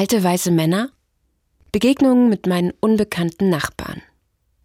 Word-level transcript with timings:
Alte 0.00 0.24
weiße 0.24 0.50
Männer? 0.50 0.88
Begegnungen 1.72 2.30
mit 2.30 2.46
meinen 2.46 2.72
unbekannten 2.80 3.50
Nachbarn. 3.50 4.00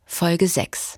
Folge 0.06 0.48
6. 0.48 0.98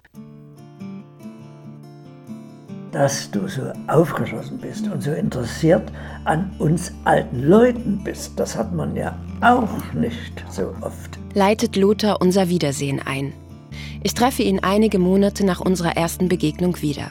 Dass 2.92 3.32
du 3.32 3.48
so 3.48 3.64
aufgeschlossen 3.88 4.60
bist 4.60 4.88
und 4.90 5.02
so 5.02 5.10
interessiert 5.10 5.92
an 6.26 6.56
uns 6.60 6.92
alten 7.04 7.48
Leuten 7.48 8.04
bist, 8.04 8.40
das 8.40 8.56
hat 8.56 8.72
man 8.76 8.96
ja 8.96 9.18
auch 9.42 9.92
nicht 9.96 10.46
so 10.52 10.72
oft. 10.82 11.18
Leitet 11.34 11.76
Lothar 11.76 12.22
unser 12.22 12.48
Wiedersehen 12.48 13.02
ein. 13.04 13.34
Ich 14.04 14.14
treffe 14.14 14.44
ihn 14.44 14.60
einige 14.60 15.00
Monate 15.00 15.48
nach 15.48 15.62
unserer 15.62 15.98
ersten 15.98 16.30
Begegnung 16.30 16.80
wieder. 16.84 17.10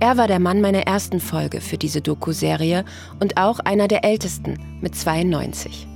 Er 0.00 0.18
war 0.18 0.28
der 0.28 0.38
Mann 0.38 0.60
meiner 0.60 0.82
ersten 0.82 1.18
Folge 1.18 1.62
für 1.62 1.78
diese 1.78 2.02
Doku-Serie 2.02 2.84
und 3.20 3.38
auch 3.38 3.58
einer 3.60 3.88
der 3.88 4.04
ältesten 4.04 4.58
mit 4.82 4.94
92. 4.94 5.88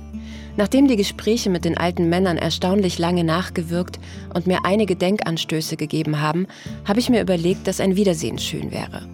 Nachdem 0.61 0.87
die 0.87 0.95
Gespräche 0.95 1.49
mit 1.49 1.65
den 1.65 1.75
alten 1.75 2.07
Männern 2.07 2.37
erstaunlich 2.37 2.99
lange 2.99 3.23
nachgewirkt 3.23 3.97
und 4.35 4.45
mir 4.45 4.59
einige 4.63 4.95
Denkanstöße 4.95 5.75
gegeben 5.75 6.21
haben, 6.21 6.45
habe 6.85 6.99
ich 6.99 7.09
mir 7.09 7.19
überlegt, 7.19 7.65
dass 7.65 7.79
ein 7.79 7.95
Wiedersehen 7.95 8.37
schön 8.37 8.71
wäre. 8.71 9.07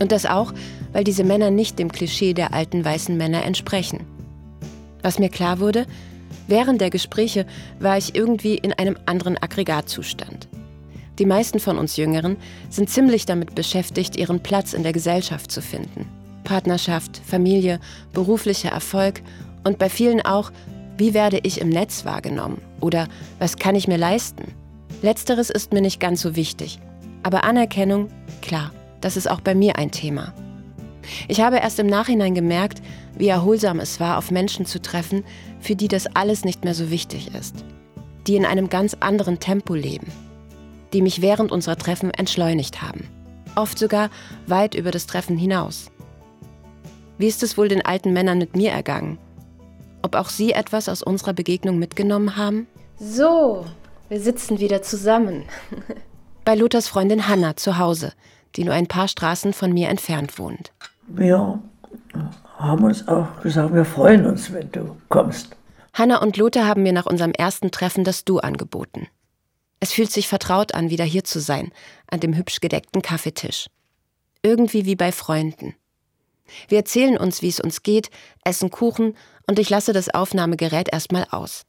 Und 0.00 0.10
das 0.10 0.24
auch, 0.24 0.54
weil 0.94 1.04
diese 1.04 1.22
Männer 1.22 1.50
nicht 1.50 1.78
dem 1.78 1.92
Klischee 1.92 2.32
der 2.32 2.54
alten 2.54 2.82
weißen 2.82 3.14
Männer 3.14 3.44
entsprechen. 3.44 4.06
Was 5.02 5.18
mir 5.18 5.28
klar 5.28 5.60
wurde, 5.60 5.84
während 6.48 6.80
der 6.80 6.88
Gespräche 6.88 7.44
war 7.78 7.98
ich 7.98 8.14
irgendwie 8.14 8.54
in 8.54 8.72
einem 8.72 8.96
anderen 9.04 9.36
Aggregatzustand. 9.36 10.48
Die 11.18 11.26
meisten 11.26 11.60
von 11.60 11.76
uns 11.76 11.98
Jüngeren 11.98 12.38
sind 12.70 12.88
ziemlich 12.88 13.26
damit 13.26 13.54
beschäftigt, 13.54 14.16
ihren 14.16 14.42
Platz 14.42 14.72
in 14.72 14.82
der 14.82 14.94
Gesellschaft 14.94 15.52
zu 15.52 15.60
finden. 15.60 16.06
Partnerschaft, 16.44 17.20
Familie, 17.22 17.80
beruflicher 18.14 18.70
Erfolg 18.70 19.20
und 19.62 19.78
bei 19.78 19.90
vielen 19.90 20.22
auch, 20.22 20.52
wie 20.96 21.14
werde 21.14 21.40
ich 21.42 21.60
im 21.60 21.68
Netz 21.68 22.04
wahrgenommen 22.04 22.60
oder 22.80 23.08
was 23.38 23.56
kann 23.56 23.74
ich 23.74 23.88
mir 23.88 23.98
leisten? 23.98 24.54
Letzteres 25.02 25.50
ist 25.50 25.72
mir 25.72 25.82
nicht 25.82 26.00
ganz 26.00 26.22
so 26.22 26.36
wichtig. 26.36 26.78
Aber 27.22 27.44
Anerkennung, 27.44 28.08
klar, 28.40 28.72
das 29.00 29.16
ist 29.16 29.30
auch 29.30 29.40
bei 29.40 29.54
mir 29.54 29.76
ein 29.76 29.90
Thema. 29.90 30.32
Ich 31.28 31.40
habe 31.40 31.58
erst 31.58 31.78
im 31.78 31.86
Nachhinein 31.86 32.34
gemerkt, 32.34 32.82
wie 33.16 33.28
erholsam 33.28 33.78
es 33.80 34.00
war, 34.00 34.18
auf 34.18 34.30
Menschen 34.30 34.66
zu 34.66 34.80
treffen, 34.80 35.24
für 35.60 35.76
die 35.76 35.88
das 35.88 36.06
alles 36.06 36.44
nicht 36.44 36.64
mehr 36.64 36.74
so 36.74 36.90
wichtig 36.90 37.34
ist. 37.34 37.64
Die 38.26 38.36
in 38.36 38.44
einem 38.44 38.68
ganz 38.68 38.94
anderen 39.00 39.38
Tempo 39.38 39.74
leben. 39.74 40.10
Die 40.92 41.02
mich 41.02 41.22
während 41.22 41.52
unserer 41.52 41.76
Treffen 41.76 42.10
entschleunigt 42.10 42.82
haben. 42.82 43.08
Oft 43.54 43.78
sogar 43.78 44.10
weit 44.46 44.74
über 44.74 44.90
das 44.90 45.06
Treffen 45.06 45.36
hinaus. 45.36 45.90
Wie 47.18 47.28
ist 47.28 47.42
es 47.42 47.56
wohl 47.56 47.68
den 47.68 47.84
alten 47.84 48.12
Männern 48.12 48.38
mit 48.38 48.56
mir 48.56 48.70
ergangen? 48.70 49.18
Ob 50.06 50.14
auch 50.14 50.28
Sie 50.28 50.52
etwas 50.52 50.88
aus 50.88 51.02
unserer 51.02 51.32
Begegnung 51.32 51.80
mitgenommen 51.80 52.36
haben? 52.36 52.68
So, 52.96 53.66
wir 54.08 54.20
sitzen 54.20 54.60
wieder 54.60 54.80
zusammen. 54.80 55.42
Bei 56.44 56.54
Luthers 56.54 56.86
Freundin 56.86 57.26
Hanna 57.26 57.56
zu 57.56 57.76
Hause, 57.76 58.12
die 58.54 58.62
nur 58.62 58.72
ein 58.72 58.86
paar 58.86 59.08
Straßen 59.08 59.52
von 59.52 59.72
mir 59.72 59.88
entfernt 59.88 60.38
wohnt. 60.38 60.70
Wir 61.08 61.60
haben 62.56 62.84
uns 62.84 63.08
auch 63.08 63.40
gesagt, 63.42 63.74
wir 63.74 63.84
freuen 63.84 64.26
uns, 64.26 64.52
wenn 64.52 64.70
du 64.70 64.96
kommst. 65.08 65.56
Hanna 65.92 66.22
und 66.22 66.36
Lothar 66.36 66.68
haben 66.68 66.84
mir 66.84 66.92
nach 66.92 67.06
unserem 67.06 67.32
ersten 67.32 67.72
Treffen 67.72 68.04
das 68.04 68.24
Du 68.24 68.38
angeboten. 68.38 69.08
Es 69.80 69.92
fühlt 69.92 70.12
sich 70.12 70.28
vertraut 70.28 70.72
an, 70.72 70.88
wieder 70.88 71.04
hier 71.04 71.24
zu 71.24 71.40
sein, 71.40 71.72
an 72.08 72.20
dem 72.20 72.36
hübsch 72.36 72.60
gedeckten 72.60 73.02
Kaffeetisch. 73.02 73.66
Irgendwie 74.44 74.86
wie 74.86 74.94
bei 74.94 75.10
Freunden. 75.10 75.74
Wir 76.68 76.78
erzählen 76.78 77.16
uns, 77.16 77.42
wie 77.42 77.48
es 77.48 77.60
uns 77.60 77.82
geht, 77.82 78.10
essen 78.44 78.70
Kuchen 78.70 79.16
und 79.46 79.58
ich 79.58 79.70
lasse 79.70 79.92
das 79.92 80.12
Aufnahmegerät 80.12 80.88
erstmal 80.92 81.26
aus. 81.30 81.64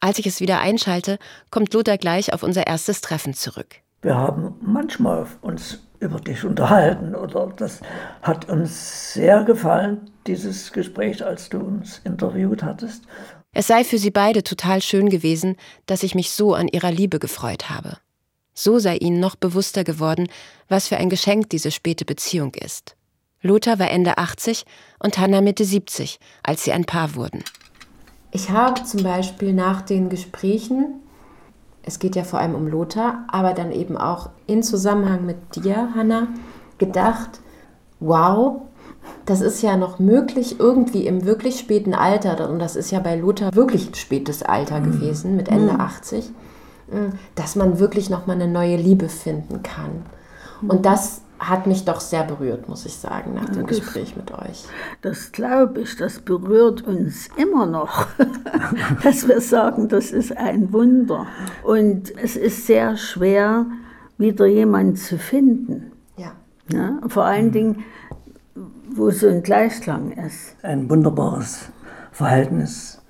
Als 0.00 0.18
ich 0.18 0.26
es 0.26 0.40
wieder 0.40 0.60
einschalte, 0.60 1.18
kommt 1.50 1.74
Lothar 1.74 1.98
gleich 1.98 2.32
auf 2.32 2.42
unser 2.42 2.66
erstes 2.66 3.00
Treffen 3.00 3.34
zurück. 3.34 3.76
Wir 4.00 4.14
haben 4.14 4.54
manchmal 4.60 5.26
uns 5.40 5.80
über 5.98 6.20
dich 6.20 6.44
unterhalten 6.44 7.16
oder 7.16 7.52
das 7.56 7.80
hat 8.22 8.48
uns 8.48 9.12
sehr 9.14 9.42
gefallen, 9.42 10.10
dieses 10.28 10.72
Gespräch, 10.72 11.24
als 11.24 11.48
du 11.48 11.58
uns 11.58 12.00
interviewt 12.04 12.62
hattest. 12.62 13.04
Es 13.52 13.66
sei 13.66 13.82
für 13.82 13.98
sie 13.98 14.12
beide 14.12 14.44
total 14.44 14.82
schön 14.82 15.08
gewesen, 15.08 15.56
dass 15.86 16.04
ich 16.04 16.14
mich 16.14 16.30
so 16.30 16.54
an 16.54 16.68
ihrer 16.68 16.92
Liebe 16.92 17.18
gefreut 17.18 17.70
habe. 17.70 17.96
So 18.54 18.78
sei 18.78 18.96
ihnen 18.96 19.18
noch 19.18 19.34
bewusster 19.34 19.82
geworden, 19.82 20.28
was 20.68 20.86
für 20.86 20.96
ein 20.96 21.10
Geschenk 21.10 21.50
diese 21.50 21.72
späte 21.72 22.04
Beziehung 22.04 22.54
ist. 22.54 22.94
Lothar 23.40 23.78
war 23.78 23.90
Ende 23.90 24.18
80 24.18 24.64
und 24.98 25.18
Hanna 25.18 25.40
Mitte 25.40 25.64
70, 25.64 26.18
als 26.42 26.64
sie 26.64 26.72
ein 26.72 26.84
Paar 26.84 27.14
wurden. 27.14 27.44
Ich 28.30 28.50
habe 28.50 28.82
zum 28.84 29.02
Beispiel 29.02 29.52
nach 29.52 29.82
den 29.82 30.08
Gesprächen, 30.08 31.00
es 31.82 31.98
geht 31.98 32.16
ja 32.16 32.24
vor 32.24 32.40
allem 32.40 32.54
um 32.54 32.66
Lothar, 32.66 33.24
aber 33.28 33.54
dann 33.54 33.72
eben 33.72 33.96
auch 33.96 34.30
in 34.46 34.62
Zusammenhang 34.62 35.24
mit 35.24 35.56
dir, 35.56 35.94
Hanna, 35.94 36.28
gedacht, 36.78 37.40
wow, 38.00 38.62
das 39.24 39.40
ist 39.40 39.62
ja 39.62 39.76
noch 39.76 39.98
möglich 39.98 40.58
irgendwie 40.58 41.06
im 41.06 41.24
wirklich 41.24 41.58
späten 41.58 41.94
Alter, 41.94 42.50
und 42.50 42.58
das 42.58 42.76
ist 42.76 42.90
ja 42.90 43.00
bei 43.00 43.16
Lothar 43.16 43.54
wirklich 43.54 43.88
ein 43.88 43.94
spätes 43.94 44.42
Alter 44.42 44.80
mhm. 44.80 44.92
gewesen, 44.92 45.36
mit 45.36 45.48
Ende 45.48 45.74
mhm. 45.74 45.80
80, 45.80 46.30
dass 47.34 47.56
man 47.56 47.78
wirklich 47.78 48.10
nochmal 48.10 48.36
eine 48.36 48.48
neue 48.48 48.76
Liebe 48.76 49.08
finden 49.08 49.62
kann. 49.62 50.06
Und 50.66 50.84
das 50.86 51.22
hat 51.38 51.66
mich 51.66 51.84
doch 51.84 52.00
sehr 52.00 52.24
berührt, 52.24 52.68
muss 52.68 52.84
ich 52.84 52.94
sagen, 52.96 53.34
nach 53.34 53.48
dem 53.48 53.66
das, 53.66 53.78
Gespräch 53.78 54.16
mit 54.16 54.32
euch. 54.32 54.64
Das 55.02 55.32
glaube 55.32 55.80
ich, 55.80 55.96
das 55.96 56.20
berührt 56.20 56.82
uns 56.82 57.28
immer 57.36 57.66
noch, 57.66 58.06
dass 59.02 59.28
wir 59.28 59.40
sagen, 59.40 59.88
das 59.88 60.10
ist 60.10 60.36
ein 60.36 60.72
Wunder. 60.72 61.26
Und 61.62 62.16
es 62.16 62.36
ist 62.36 62.66
sehr 62.66 62.96
schwer, 62.96 63.66
wieder 64.18 64.46
jemanden 64.46 64.96
zu 64.96 65.18
finden. 65.18 65.92
Ja. 66.16 66.32
ja 66.72 66.98
vor 67.06 67.24
allen 67.24 67.46
mhm. 67.46 67.52
Dingen, 67.52 67.84
wo 68.90 69.10
so 69.10 69.28
ein 69.28 69.42
Gleichklang 69.42 70.12
ist. 70.12 70.56
Ein 70.62 70.90
wunderbares 70.90 71.70
Verhältnis, 72.10 73.00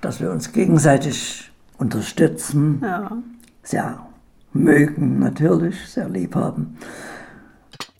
dass 0.00 0.20
wir 0.20 0.30
uns 0.30 0.52
gegenseitig 0.52 1.50
unterstützen, 1.78 2.80
ja. 2.82 3.16
sehr 3.62 4.06
mögen 4.52 5.18
natürlich, 5.18 5.88
sehr 5.88 6.08
lieb 6.08 6.34
haben. 6.34 6.76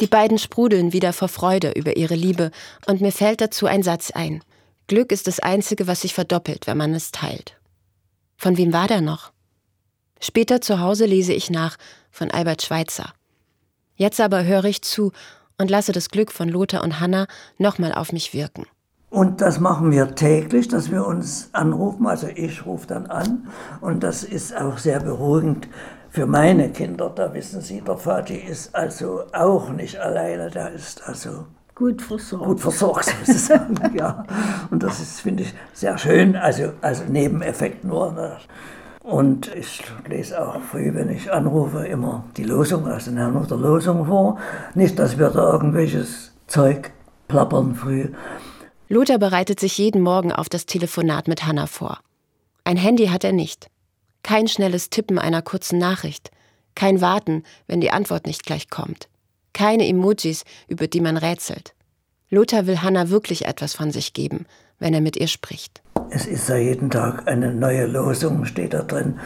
Die 0.02 0.08
beiden 0.08 0.36
sprudeln 0.36 0.92
wieder 0.92 1.12
vor 1.12 1.28
Freude 1.28 1.70
über 1.76 1.96
ihre 1.96 2.16
Liebe, 2.16 2.50
und 2.86 3.00
mir 3.00 3.12
fällt 3.12 3.40
dazu 3.40 3.66
ein 3.66 3.84
Satz 3.84 4.10
ein. 4.10 4.42
Glück 4.88 5.12
ist 5.12 5.28
das 5.28 5.38
Einzige, 5.38 5.86
was 5.86 6.00
sich 6.00 6.12
verdoppelt, 6.12 6.66
wenn 6.66 6.76
man 6.76 6.92
es 6.92 7.12
teilt. 7.12 7.56
Von 8.36 8.56
wem 8.56 8.72
war 8.72 8.88
der 8.88 9.00
noch? 9.00 9.30
Später 10.18 10.60
zu 10.60 10.80
Hause 10.80 11.06
lese 11.06 11.32
ich 11.32 11.50
nach 11.50 11.76
von 12.10 12.32
Albert 12.32 12.62
Schweitzer. 12.62 13.12
Jetzt 13.94 14.20
aber 14.20 14.42
höre 14.42 14.64
ich 14.64 14.82
zu 14.82 15.12
und 15.56 15.70
lasse 15.70 15.92
das 15.92 16.08
Glück 16.08 16.32
von 16.32 16.48
Lothar 16.48 16.82
und 16.82 16.98
Hanna 16.98 17.28
nochmal 17.58 17.94
auf 17.94 18.12
mich 18.12 18.34
wirken. 18.34 18.66
Und 19.08 19.41
das 19.41 19.60
machen 19.60 19.92
wir 19.92 20.16
täglich, 20.16 20.66
dass 20.66 20.91
wir 20.91 21.06
uns 21.06 21.50
anrufen. 21.52 22.08
Also 22.08 22.26
ich 22.26 22.66
rufe 22.66 22.88
dann 22.88 23.06
an 23.06 23.46
und 23.80 24.02
das 24.02 24.24
ist 24.24 24.56
auch 24.56 24.78
sehr 24.78 24.98
beruhigend 24.98 25.68
für 26.12 26.26
meine 26.26 26.68
Kinder, 26.68 27.10
da 27.14 27.32
wissen 27.32 27.62
Sie, 27.62 27.80
der 27.80 27.96
Vati 27.96 28.36
ist 28.36 28.74
also 28.74 29.22
auch 29.32 29.70
nicht 29.70 29.98
alleine, 29.98 30.50
der 30.50 30.70
ist 30.70 31.02
also 31.08 31.46
gut 31.74 32.02
versorgt. 32.02 32.44
Gut 32.44 32.60
versorgt, 32.60 33.14
sozusagen, 33.24 33.74
ja. 33.96 34.22
Und 34.70 34.82
das 34.82 35.00
ist, 35.00 35.22
finde 35.22 35.44
ich, 35.44 35.54
sehr 35.72 35.96
schön, 35.96 36.36
also, 36.36 36.74
also 36.82 37.04
Nebeneffekt 37.04 37.84
nur. 37.84 38.12
Ne? 38.12 38.36
Und 39.02 39.54
ich 39.54 39.82
lese 40.06 40.46
auch 40.46 40.60
früh, 40.60 40.92
wenn 40.92 41.08
ich 41.08 41.32
anrufe, 41.32 41.86
immer 41.86 42.24
die 42.36 42.44
Losung 42.44 42.86
aus 42.86 43.06
den 43.06 43.16
Herrn 43.16 43.46
der 43.48 43.56
Losung 43.56 44.04
vor. 44.04 44.38
Nicht, 44.74 44.98
dass 44.98 45.18
wir 45.18 45.30
da 45.30 45.50
irgendwelches 45.50 46.32
Zeug 46.46 46.90
plappern 47.26 47.74
früh. 47.74 48.08
Lothar 48.90 49.16
bereitet 49.16 49.60
sich 49.60 49.78
jeden 49.78 50.02
Morgen 50.02 50.30
auf 50.30 50.50
das 50.50 50.66
Telefonat 50.66 51.26
mit 51.26 51.46
Hanna 51.46 51.66
vor. 51.66 52.00
Ein 52.65 52.76
Handy 52.76 53.06
hat 53.06 53.24
er 53.24 53.32
nicht. 53.32 53.70
Kein 54.22 54.48
schnelles 54.48 54.91
Tippen 54.91 55.19
einer 55.19 55.42
kurzen 55.42 55.78
Nachricht. 55.78 56.30
Kein 56.74 57.01
Warten, 57.01 57.45
wenn 57.66 57.80
die 57.80 57.91
Antwort 57.91 58.27
nicht 58.27 58.45
gleich 58.45 58.71
kommt. 58.71 59.09
Keine 59.53 59.86
Emojis, 59.86 60.45
über 60.69 60.86
die 60.86 61.01
man 61.01 61.16
rätselt. 61.16 61.74
Lothar 62.30 62.66
will 62.66 62.80
Hannah 62.80 63.10
wirklich 63.10 63.45
etwas 63.45 63.74
von 63.74 63.91
sich 63.91 64.15
geben, 64.15 64.47
wenn 64.78 64.95
er 64.95 65.03
mit 65.03 65.16
ihr 65.16 65.28
spricht. 65.28 65.83
Es 66.10 66.27
ist 66.27 66.48
ja 66.48 66.57
jeden 66.57 66.91
Tag 66.91 67.28
eine 67.28 67.53
neue 67.53 67.86
Losung, 67.86 68.45
steht 68.47 68.72
da 68.72 68.83
drin. 68.83 69.21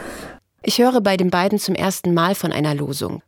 Ich 0.61 0.79
höre 0.79 0.99
bei 0.99 1.15
den 1.15 1.29
beiden 1.29 1.59
zum 1.59 1.75
ersten 1.75 2.13
Mal 2.13 2.35
von 2.35 2.51
einer 2.51 2.75
Losung. 2.75 3.21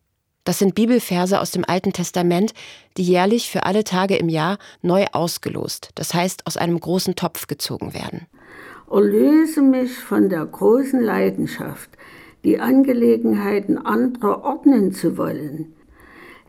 Das 0.43 0.59
sind 0.59 0.75
Bibelverse 0.75 1.39
aus 1.39 1.51
dem 1.51 1.63
Alten 1.63 1.93
Testament, 1.93 2.53
die 2.97 3.03
jährlich 3.03 3.49
für 3.49 3.63
alle 3.63 3.83
Tage 3.83 4.15
im 4.15 4.29
Jahr 4.29 4.57
neu 4.81 5.05
ausgelost, 5.11 5.91
das 5.95 6.13
heißt 6.13 6.47
aus 6.47 6.57
einem 6.57 6.79
großen 6.79 7.15
Topf 7.15 7.47
gezogen 7.47 7.93
werden. 7.93 8.27
Erlöse 8.91 9.61
mich 9.61 9.97
von 9.99 10.29
der 10.29 10.45
großen 10.45 11.01
Leidenschaft, 11.01 11.89
die 12.43 12.59
Angelegenheiten 12.59 13.77
anderer 13.77 14.43
ordnen 14.43 14.93
zu 14.93 15.17
wollen. 15.17 15.73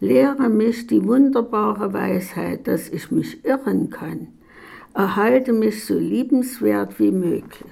Lehre 0.00 0.48
mich 0.48 0.86
die 0.86 1.04
wunderbare 1.06 1.92
Weisheit, 1.92 2.66
dass 2.66 2.88
ich 2.88 3.10
mich 3.10 3.44
irren 3.44 3.90
kann. 3.90 4.28
erhalte 4.94 5.52
mich 5.52 5.84
so 5.86 5.94
liebenswert 5.94 6.98
wie 6.98 7.10
möglich. 7.12 7.70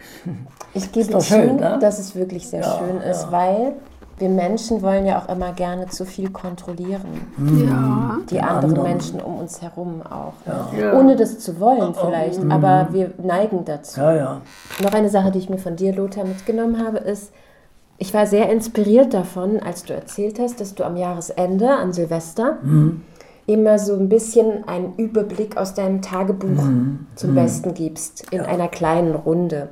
Ich 0.75 0.93
gebe 0.93 1.11
doch 1.13 1.21
zu, 1.21 1.35
schön, 1.35 1.57
ne? 1.57 1.79
dass 1.81 1.99
es 1.99 2.15
wirklich 2.15 2.47
sehr 2.47 2.61
Ja, 2.61 2.79
schön 2.79 2.99
ist, 2.99 3.23
ja. 3.25 3.33
weil 3.33 3.73
wir 4.19 4.29
Menschen 4.29 4.83
wollen 4.83 5.07
ja 5.07 5.19
auch 5.19 5.29
immer 5.29 5.53
gerne 5.53 5.87
zu 5.87 6.05
viel 6.05 6.31
kontrollieren. 6.31 7.33
Ja. 7.39 8.19
Die 8.31 8.41
anderen, 8.41 8.71
anderen. 8.71 8.83
Menschen 8.83 9.21
um 9.21 9.39
uns 9.39 9.63
herum 9.63 10.03
auch. 10.03 10.35
Ja. 10.47 10.93
Ohne 10.95 11.17
das 11.17 11.39
zu 11.39 11.61
wollen 11.61 11.95
vielleicht, 11.95 12.41
aber 12.51 12.89
wir 12.93 13.13
neigen 13.23 13.65
dazu. 13.65 14.01
Ja, 14.01 14.15
ja. 14.15 14.41
Noch 14.83 14.93
eine 14.93 15.09
Sache, 15.09 15.31
die 15.31 15.39
ich 15.39 15.49
mir 15.49 15.59
von 15.59 15.77
dir, 15.77 15.95
Lothar, 15.95 16.25
mitgenommen 16.25 16.85
habe, 16.85 16.99
ist, 16.99 17.33
ich 17.99 18.15
war 18.15 18.27
sehr 18.27 18.51
inspiriert 18.51 19.13
davon, 19.13 19.61
als 19.61 19.85
du 19.85 19.95
erzählt 19.95 20.39
hast, 20.39 20.61
dass 20.61 20.75
du 20.75 20.85
am 20.85 20.97
Jahresende, 20.97 21.71
an 21.71 21.93
Silvester, 21.93 22.59
immer 23.49 23.79
so 23.79 23.95
ein 23.95 24.11
bisschen 24.11 24.69
einen 24.69 24.95
Überblick 24.97 25.57
aus 25.57 25.73
deinem 25.73 26.03
Tagebuch 26.03 26.63
zum 27.15 27.35
Besten 27.35 27.73
gibst, 27.73 28.31
in 28.31 28.43
einer 28.43 28.69
kleinen 28.69 29.15
Runde. 29.15 29.71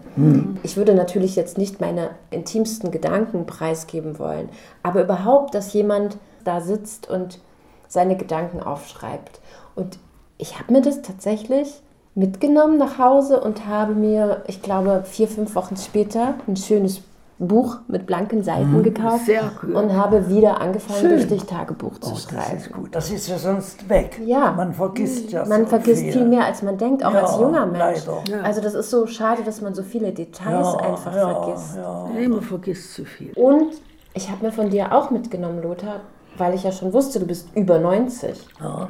Ich 0.63 0.79
würde 0.79 0.95
natürlich 0.95 1.37
jetzt 1.37 1.59
nicht 1.59 1.79
meine 1.79 2.11
intimsten 2.31 2.91
Gedanken 2.91 3.45
preisgeben 3.45 4.19
wollen, 4.19 4.49
aber 4.83 5.03
überhaupt, 5.03 5.55
dass 5.55 5.75
jemand 5.75 6.17
da 6.43 6.63
sitzt 6.63 7.11
und 7.11 7.39
seine 7.87 8.17
Gedanken 8.17 8.61
aufschreibt. 8.61 9.41
Und 9.75 9.99
ich 10.39 10.59
habe 10.59 10.73
mir 10.73 10.81
das 10.81 11.03
tatsächlich 11.03 11.83
mitgenommen 12.15 12.79
nach 12.79 12.99
Hause 12.99 13.41
und 13.41 13.67
habe 13.67 13.95
mir, 13.95 14.43
ich 14.47 14.63
glaube, 14.63 15.03
vier, 15.05 15.29
fünf 15.29 15.55
Wochen 15.55 15.77
später 15.77 16.35
ein 16.49 16.57
schönes 16.57 17.03
Buch 17.39 17.79
mit 17.89 18.07
blanken 18.07 18.43
Seiten 18.43 18.83
gekauft 18.83 19.27
Sehr 19.27 19.43
gut. 19.61 19.75
und 19.75 19.93
habe 19.95 20.29
wieder 20.31 20.59
angefangen, 20.61 21.01
Schön. 21.01 21.11
durch 21.11 21.29
dich 21.29 21.45
Tagebuch 21.45 21.99
zu 21.99 22.11
Oh, 22.11 22.15
das 22.15 22.23
schreiben. 22.23 22.57
ist 22.57 22.73
gut. 22.73 22.95
Das 22.95 23.11
ist 23.11 23.29
ja 23.29 23.37
sonst 23.39 23.89
weg. 23.91 24.19
Ja. 24.25 24.53
Man 24.53 24.73
vergisst 24.73 25.31
ja 25.33 25.45
Man 25.45 25.65
so 25.65 25.69
vergisst 25.69 26.03
viel. 26.03 26.13
viel 26.13 26.25
mehr, 26.25 26.47
als 26.47 26.63
man 26.63 26.79
denkt, 26.79 27.05
auch 27.05 27.13
Ja, 27.13 27.21
als 27.23 27.37
junger 27.39 27.67
Mensch. 27.67 28.07
leider. 28.07 28.43
Also 28.45 28.63
das 28.63 28.73
ist 28.75 28.89
so 28.91 29.07
schade, 29.07 29.43
dass 29.45 29.61
man 29.61 29.75
so 29.75 29.83
viele 29.83 30.13
Details 30.13 30.67
Ja, 30.81 30.89
einfach 30.91 31.15
ja, 31.15 31.29
vergisst. 31.35 31.77
Ja. 31.77 32.09
Nee, 32.15 32.29
man 32.29 32.41
vergisst 32.41 32.95
zu 32.95 33.05
viel. 33.05 33.33
Und 33.35 33.75
ich 34.15 34.31
habe 34.31 34.47
mir 34.47 34.53
von 34.53 34.71
dir 34.71 34.93
auch 34.95 35.11
mitgenommen, 35.11 35.63
Lothar, 35.63 36.01
weil 36.39 36.55
ich 36.55 36.65
ja 36.65 36.73
schon 36.73 36.93
wusste, 36.95 37.19
du 37.21 37.27
bist 37.27 37.49
über 37.55 37.79
90. 37.79 38.47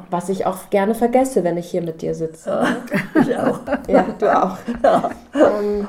Was 0.09 0.29
ich 0.29 0.45
auch 0.45 0.69
gerne 0.69 0.95
vergesse, 0.95 1.43
wenn 1.43 1.57
ich 1.57 1.69
hier 1.69 1.81
mit 1.81 2.01
dir 2.01 2.15
sitze. 2.15 2.61
Ich 3.21 3.37
auch. 3.37 3.59
Ja, 3.89 4.05
du 4.19 4.43
auch. 4.43 4.57
Ähm, 5.33 5.85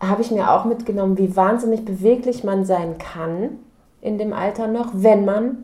habe 0.00 0.22
ich 0.22 0.30
mir 0.30 0.50
auch 0.50 0.64
mitgenommen, 0.64 1.18
wie 1.18 1.36
wahnsinnig 1.36 1.84
beweglich 1.84 2.42
man 2.44 2.64
sein 2.64 2.96
kann 2.98 3.50
in 4.00 4.18
dem 4.18 4.32
Alter 4.32 4.66
noch, 4.66 4.88
wenn 4.94 5.24
man 5.24 5.58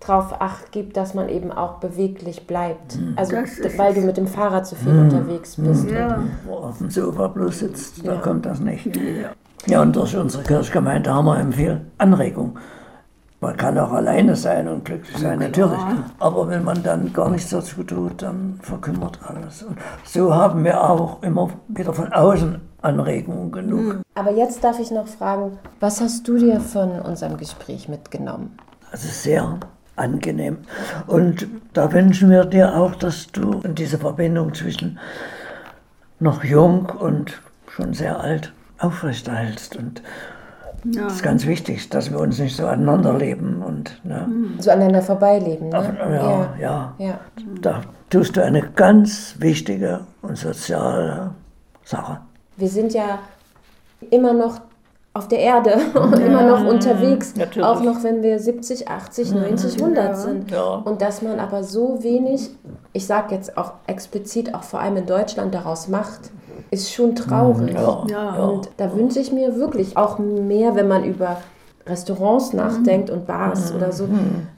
darauf 0.00 0.40
acht 0.40 0.72
gibt, 0.72 0.96
dass 0.96 1.14
man 1.14 1.28
eben 1.28 1.52
auch 1.52 1.74
beweglich 1.74 2.46
bleibt. 2.46 2.98
Also, 3.16 3.36
Das 3.36 3.58
ist 3.58 3.78
weil 3.78 3.94
du 3.94 4.00
mit 4.00 4.16
dem 4.16 4.26
Fahrrad 4.26 4.66
so 4.66 4.74
viel 4.74 4.98
unterwegs 4.98 5.56
bist. 5.56 5.90
Ja. 5.90 6.22
Wo 6.46 6.54
auf 6.54 6.78
dem 6.78 6.90
Sofa 6.90 7.28
bloß 7.28 7.58
sitzt, 7.60 8.06
da 8.06 8.16
kommt 8.16 8.46
das 8.46 8.60
nicht. 8.60 8.88
Ja, 9.66 9.82
und 9.82 9.94
durch 9.94 10.16
unsere 10.16 10.42
Kirchgemeinde 10.42 11.14
haben 11.14 11.26
wir 11.26 11.38
eben 11.38 11.52
viel 11.52 11.82
Anregung. 11.98 12.58
Man 13.42 13.56
kann 13.56 13.78
auch 13.78 13.92
alleine 13.92 14.36
sein 14.36 14.68
und 14.68 14.84
glücklich 14.84 15.16
sein, 15.16 15.38
natürlich. 15.38 15.78
Aber 16.18 16.48
wenn 16.48 16.64
man 16.64 16.82
dann 16.82 17.12
gar 17.12 17.30
nichts 17.30 17.50
dazu 17.50 17.82
tut, 17.82 18.22
dann 18.22 18.58
verkümmert 18.62 19.18
alles. 19.26 19.62
Und 19.62 19.78
so 20.04 20.34
haben 20.34 20.64
wir 20.64 20.82
auch 20.82 21.22
immer 21.22 21.48
wieder 21.68 21.92
von 21.92 22.12
außen 22.12 22.60
Anregungen 22.82 23.50
genug. 23.52 23.96
Aber 24.14 24.32
jetzt 24.32 24.62
darf 24.64 24.78
ich 24.80 24.90
noch 24.90 25.06
fragen, 25.06 25.58
was 25.80 26.00
hast 26.00 26.26
du 26.28 26.38
dir 26.38 26.60
von 26.60 27.00
unserem 27.00 27.36
Gespräch 27.36 27.88
mitgenommen? 27.88 28.56
Also 28.92 29.08
sehr 29.08 29.58
angenehm. 29.96 30.58
Und 31.06 31.46
da 31.72 31.92
wünschen 31.92 32.30
wir 32.30 32.44
dir 32.44 32.74
auch, 32.76 32.94
dass 32.94 33.30
du 33.32 33.60
diese 33.66 33.98
Verbindung 33.98 34.54
zwischen 34.54 34.98
noch 36.18 36.42
jung 36.44 36.86
und 36.86 37.40
schon 37.68 37.94
sehr 37.94 38.20
alt 38.20 38.52
aufrechterhältst. 38.78 39.76
Und 39.76 40.02
Ja. 40.84 41.04
das 41.04 41.16
ist 41.16 41.22
ganz 41.22 41.46
wichtig, 41.46 41.90
dass 41.90 42.10
wir 42.10 42.18
uns 42.18 42.38
nicht 42.38 42.56
so 42.56 42.66
aneinander 42.66 43.16
leben. 43.16 43.62
Und 43.62 44.00
ne, 44.04 44.26
So 44.58 44.70
aneinander 44.70 45.02
vorbeileben, 45.02 45.68
ne? 45.68 45.96
ja, 46.14 46.54
ja, 46.58 46.94
ja. 46.98 47.20
da 47.60 47.82
tust 48.08 48.36
du 48.36 48.42
eine 48.42 48.62
ganz 48.62 49.34
wichtige 49.38 50.00
und 50.22 50.38
soziale 50.38 51.32
Sache. 51.84 52.20
Wir 52.60 52.68
sind 52.68 52.92
ja 52.92 53.18
immer 54.10 54.32
noch 54.32 54.60
auf 55.12 55.26
der 55.26 55.40
Erde 55.40 55.74
und 56.00 56.18
immer 56.20 56.42
noch 56.42 56.64
unterwegs, 56.64 57.34
natürlich. 57.36 57.66
auch 57.66 57.82
noch 57.82 58.04
wenn 58.04 58.22
wir 58.22 58.38
70, 58.38 58.88
80, 58.88 59.32
90, 59.32 59.82
100 59.82 60.16
sind. 60.16 60.50
Ja. 60.52 60.74
Und 60.84 61.02
dass 61.02 61.20
man 61.22 61.40
aber 61.40 61.64
so 61.64 62.02
wenig, 62.02 62.50
ich 62.92 63.06
sage 63.06 63.34
jetzt 63.34 63.56
auch 63.58 63.72
explizit, 63.88 64.54
auch 64.54 64.62
vor 64.62 64.80
allem 64.80 64.96
in 64.98 65.06
Deutschland 65.06 65.52
daraus 65.54 65.88
macht, 65.88 66.30
ist 66.70 66.92
schon 66.92 67.16
traurig. 67.16 67.74
Ja, 67.74 68.04
Ja. 68.08 68.44
Und 68.44 68.70
da 68.76 68.94
wünsche 68.94 69.18
ich 69.18 69.32
mir 69.32 69.56
wirklich 69.56 69.96
auch 69.96 70.18
mehr, 70.20 70.76
wenn 70.76 70.86
man 70.86 71.02
über 71.04 71.38
Restaurants 71.86 72.52
nachdenkt 72.52 73.10
und 73.10 73.26
Bars 73.26 73.74
oder 73.74 73.90
so, 73.90 74.06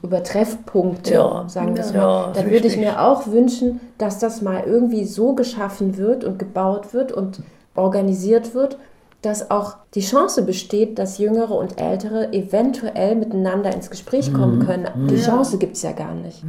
über 0.03 0.21
Treffpunkte, 0.21 1.13
Ja. 1.15 1.45
sagen 1.47 1.73
wir 1.73 1.81
es 1.81 1.91
Ja, 1.93 2.01
mal. 2.01 2.31
ist 2.31 2.39
Da 2.39 2.45
würde 2.51 2.67
ich 2.67 2.77
mir 2.77 3.01
auch 3.01 3.25
wünschen, 3.25 3.79
dass 3.97 4.19
das 4.19 4.43
mal 4.43 4.61
irgendwie 4.67 5.05
so 5.05 5.33
geschaffen 5.33 5.97
wird 5.97 6.23
und 6.25 6.37
gebaut 6.37 6.93
wird 6.93 7.11
und 7.11 7.39
organisiert 7.75 8.53
wird, 8.53 8.77
dass 9.21 9.51
auch 9.51 9.77
die 9.95 10.01
Chance 10.01 10.43
besteht, 10.43 10.99
dass 10.99 11.17
Jüngere 11.17 11.55
und 11.55 11.79
Ältere 11.79 12.33
eventuell 12.33 13.15
miteinander 13.15 13.73
ins 13.73 13.89
Gespräch 13.89 14.33
kommen 14.33 14.65
können. 14.65 14.87
Die 15.09 15.19
Chance 15.19 15.57
gibt 15.57 15.77
es 15.77 15.81
ja 15.81 15.93
gar 15.93 16.13
nicht. 16.13 16.43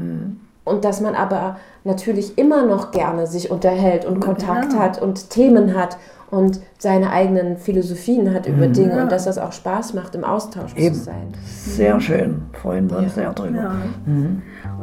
Und 0.65 0.85
dass 0.85 1.01
man 1.01 1.15
aber 1.15 1.57
natürlich 1.85 2.37
immer 2.37 2.67
noch 2.67 2.91
gerne 2.91 3.27
sich 3.27 3.51
unterhält 3.51 4.05
und 4.05 4.21
Kontakt 4.21 4.77
hat 4.77 5.01
und 5.01 5.31
Themen 5.31 5.75
hat 5.79 5.99
und 6.31 6.61
seine 6.79 7.11
eigenen 7.11 7.59
Philosophien 7.59 8.35
hat 8.35 8.47
über 8.47 8.67
Dinge 8.67 9.03
und 9.03 9.13
dass 9.13 9.25
das 9.25 9.39
auch 9.39 9.53
Spaß 9.53 9.95
macht, 9.95 10.15
im 10.17 10.25
Austausch 10.25 10.75
Eben. 10.75 10.95
zu 10.95 11.03
sein. 11.03 11.33
Sehr 11.47 12.01
schön, 12.01 12.43
freuen 12.61 12.91
wir 12.91 12.99
uns 12.99 13.15
sehr 13.15 13.33
drüber. 13.33 13.57
Ja. 13.57 13.77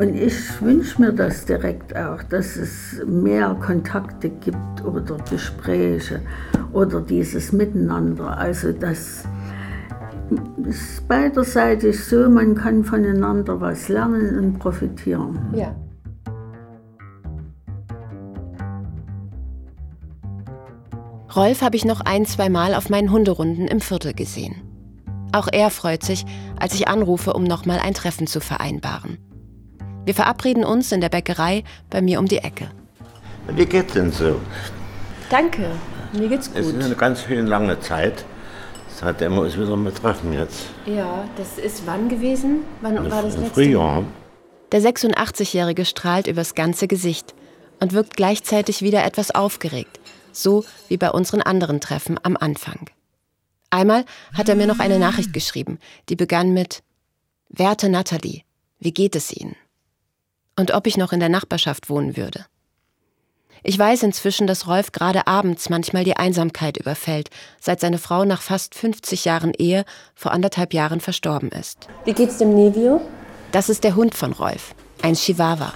Und 0.01 0.15
ich 0.15 0.59
wünsche 0.59 1.00
mir 1.00 1.13
das 1.13 1.45
direkt 1.45 1.95
auch, 1.95 2.24
dass 2.24 2.56
es 2.56 3.03
mehr 3.06 3.56
Kontakte 3.63 4.30
gibt 4.30 4.83
oder 4.83 5.18
Gespräche 5.30 6.21
oder 6.74 7.01
dieses 7.01 7.51
Miteinander. 7.51 8.36
Also 8.36 8.71
das 8.71 9.25
ist 10.68 11.07
beiderseitig 11.07 12.03
so, 12.03 12.27
man 12.31 12.56
kann 12.56 12.83
voneinander 12.83 13.62
was 13.62 13.89
lernen 13.89 14.39
und 14.39 14.57
profitieren. 14.57 15.38
Ja. 15.53 15.75
Rolf 21.36 21.62
habe 21.62 21.75
ich 21.75 21.86
noch 21.86 22.01
ein, 22.01 22.25
zwei 22.25 22.50
Mal 22.50 22.74
auf 22.74 22.89
meinen 22.89 23.12
Hunderunden 23.12 23.68
im 23.68 23.81
Viertel 23.81 24.16
gesehen. 24.16 24.56
Auch 25.31 25.47
er 25.52 25.69
freut 25.69 26.02
sich, 26.02 26.26
als 26.59 26.73
ich 26.73 26.87
anrufe, 26.87 27.33
um 27.33 27.44
nochmal 27.44 27.78
ein 27.78 27.94
Treffen 27.94 28.26
zu 28.26 28.40
vereinbaren. 28.40 29.19
Wir 30.04 30.16
verabreden 30.16 30.66
uns 30.66 30.92
in 30.92 31.00
der 31.00 31.10
Bäckerei 31.10 31.64
bei 31.92 32.02
mir 32.02 32.20
um 32.20 32.26
die 32.26 32.40
Ecke. 32.40 32.70
Wie 33.48 33.66
geht's 33.66 33.94
denn 33.94 34.12
so? 34.12 34.40
Danke, 35.30 35.70
mir 36.14 36.28
geht's 36.28 36.50
Es 36.54 36.68
ist 36.68 36.84
eine 36.84 36.96
ganz 36.96 37.24
schön 37.24 37.46
lange 37.46 37.80
Zeit, 37.80 38.26
seitdem 38.90 39.36
wir 39.36 39.42
uns 39.42 39.58
wieder 39.58 39.76
mal 39.76 39.92
treffen 39.92 40.34
jetzt. 40.34 40.66
Ja, 40.86 41.26
das 41.38 41.58
ist 41.58 41.86
wann 41.86 42.10
gewesen? 42.10 42.64
Wann 42.81 42.96
war 43.12 43.22
das 43.22 43.38
letzte? 43.38 43.54
Frühjahr. 43.54 44.04
Der 44.72 44.81
86-Jährige 44.81 45.86
strahlt 45.86 46.28
übers 46.28 46.56
ganze 46.56 46.88
Gesicht 46.88 47.36
und 47.80 47.94
wirkt 47.94 48.16
gleichzeitig 48.16 48.81
wieder 48.81 49.04
etwas 49.06 49.30
aufgeregt, 49.31 50.00
so 50.31 50.66
wie 50.88 50.98
bei 50.98 51.12
unseren 51.12 51.42
anderen 51.42 51.80
Treffen 51.80 52.20
am 52.24 52.38
Anfang. 52.38 52.90
Einmal 53.70 54.06
hat 54.34 54.50
er 54.50 54.56
mir 54.56 54.68
noch 54.68 54.80
eine 54.80 54.98
Nachricht 54.98 55.31
geschrieben, 55.31 55.78
die 56.10 56.16
begann 56.16 56.54
mit 56.54 56.81
Werte 57.50 57.90
Natalie, 57.90 58.42
wie 58.80 58.94
geht 58.94 59.16
es 59.16 59.31
Ihnen? 59.31 59.56
Und 60.58 60.74
ob 60.74 60.88
ich 60.88 60.98
noch 60.98 61.14
in 61.14 61.20
der 61.20 61.30
Nachbarschaft 61.30 61.90
wohnen 61.90 62.18
würde. 62.18 62.46
Ich 63.64 63.78
weiß 63.78 64.04
inzwischen, 64.04 64.48
dass 64.48 64.68
Rolf 64.68 64.92
gerade 64.92 65.28
abends 65.28 65.70
manchmal 65.70 66.04
die 66.04 66.18
Einsamkeit 66.18 66.78
überfällt, 66.78 67.30
seit 67.60 67.80
seine 67.80 68.00
Frau 68.00 68.26
nach 68.26 68.42
fast 68.42 68.74
50 68.74 69.26
Jahren 69.26 69.54
Ehe 69.56 69.86
vor 70.16 70.31
anderthalb 70.31 70.74
Jahren 70.74 71.00
verstorben 71.00 71.50
ist. 71.50 71.88
Wie 72.06 72.14
geht's 72.14 72.40
dem 72.40 72.56
Nevio? 72.56 73.02
Das 73.52 73.70
ist 73.70 73.84
der 73.84 73.96
Hund 73.96 74.16
von 74.16 74.34
Rolf, 74.34 74.74
ein 75.04 75.14
Chihuahua. 75.14 75.74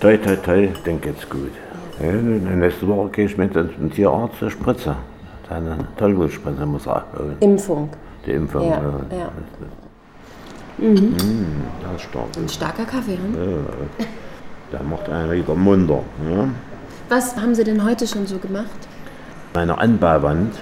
Toi, 0.00 0.16
toi, 0.16 0.36
toi, 0.36 0.68
denk 0.86 1.02
geht's 1.02 1.28
gut. 1.28 1.52
Ja, 2.00 2.12
nächste 2.12 2.86
Woche 2.88 3.10
gehe 3.10 3.26
ich 3.26 3.36
mit 3.36 3.54
dem 3.54 3.92
Tierarzt 3.92 4.38
zur 4.38 4.50
Spritze. 4.50 4.96
Deine 5.48 5.86
Tollwutspritze 5.98 6.64
muss 6.64 6.86
er 6.86 6.96
abholen. 6.96 7.36
Impfung. 7.40 7.90
Die 8.24 8.32
Impfung. 8.32 8.68
Ja, 8.68 8.78
äh, 9.10 9.18
ja. 9.18 9.32
Mm, 10.78 11.14
das 11.82 11.96
ist 11.96 12.08
stark. 12.08 12.26
Ein 12.36 12.48
starker 12.48 12.84
Kaffee, 12.84 13.16
hm? 13.16 13.34
Der 14.72 14.82
macht 14.82 15.08
einen 15.08 15.30
wieder 15.32 15.54
munter. 15.54 16.02
Ja? 16.30 16.48
Was 17.08 17.36
haben 17.36 17.54
Sie 17.54 17.64
denn 17.64 17.82
heute 17.84 18.06
schon 18.06 18.26
so 18.26 18.38
gemacht? 18.38 18.88
Meine 19.54 19.78
Anbauwand, 19.78 20.54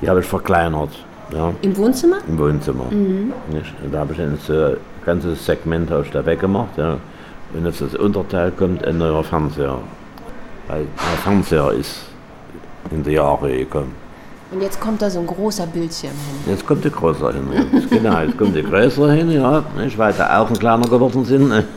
die 0.00 0.08
habe 0.08 0.20
ich 0.20 0.26
verkleinert. 0.26 0.90
Ja? 1.32 1.52
Im 1.62 1.76
Wohnzimmer? 1.76 2.18
im 2.26 2.38
Wohnzimmer. 2.38 2.86
Und 2.90 3.32
da 3.92 3.98
habe 4.00 4.12
ich 4.12 4.20
ein 4.20 4.38
ganzes 5.04 5.44
Segment 5.44 5.90
habe 5.90 6.02
ich 6.04 6.10
da 6.10 6.24
weggemacht. 6.24 6.76
Ja. 6.76 6.98
Und 7.52 7.66
jetzt 7.66 7.80
das 7.80 7.94
Unterteil 7.94 8.50
kommt 8.50 8.84
ein 8.84 8.98
neuer 8.98 9.22
Fernseher. 9.22 9.78
Weil 10.68 10.86
der 10.96 11.18
Fernseher 11.22 11.72
ist 11.72 12.00
in 12.90 13.02
die 13.02 13.12
Jahre 13.12 13.56
gekommen. 13.56 13.94
Und 14.54 14.60
jetzt 14.60 14.80
kommt 14.80 15.02
da 15.02 15.10
so 15.10 15.18
ein 15.18 15.26
großer 15.26 15.66
Bildschirm 15.66 16.12
hin. 16.12 16.52
Jetzt 16.52 16.64
kommt 16.64 16.84
der 16.84 16.92
größer 16.92 17.32
hin. 17.32 17.48
Jetzt, 17.72 17.90
genau, 17.90 18.20
jetzt 18.20 18.38
kommt 18.38 18.54
der 18.54 18.62
größer 18.62 19.10
hin, 19.10 19.32
ja. 19.32 19.64
Ich 19.84 19.98
weiß, 19.98 20.16
der 20.16 20.40
auch 20.40 20.48
ein 20.48 20.56
kleiner 20.56 20.88
geworden 20.88 21.24
sind. 21.24 21.52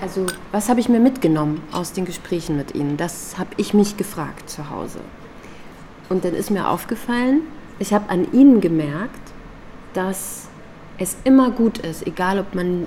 Also, 0.00 0.26
was 0.52 0.68
habe 0.68 0.78
ich 0.78 0.88
mir 0.88 1.00
mitgenommen 1.00 1.60
aus 1.72 1.92
den 1.92 2.04
Gesprächen 2.04 2.56
mit 2.56 2.76
Ihnen? 2.76 2.96
Das 2.96 3.36
habe 3.36 3.50
ich 3.56 3.74
mich 3.74 3.96
gefragt 3.96 4.48
zu 4.48 4.70
Hause. 4.70 5.00
Und 6.08 6.24
dann 6.24 6.32
ist 6.32 6.52
mir 6.52 6.68
aufgefallen, 6.68 7.40
ich 7.80 7.92
habe 7.92 8.08
an 8.08 8.32
Ihnen 8.32 8.60
gemerkt, 8.60 9.32
dass 9.94 10.46
es 10.98 11.16
immer 11.24 11.50
gut 11.50 11.78
ist, 11.78 12.06
egal 12.06 12.38
ob 12.38 12.54
man 12.54 12.86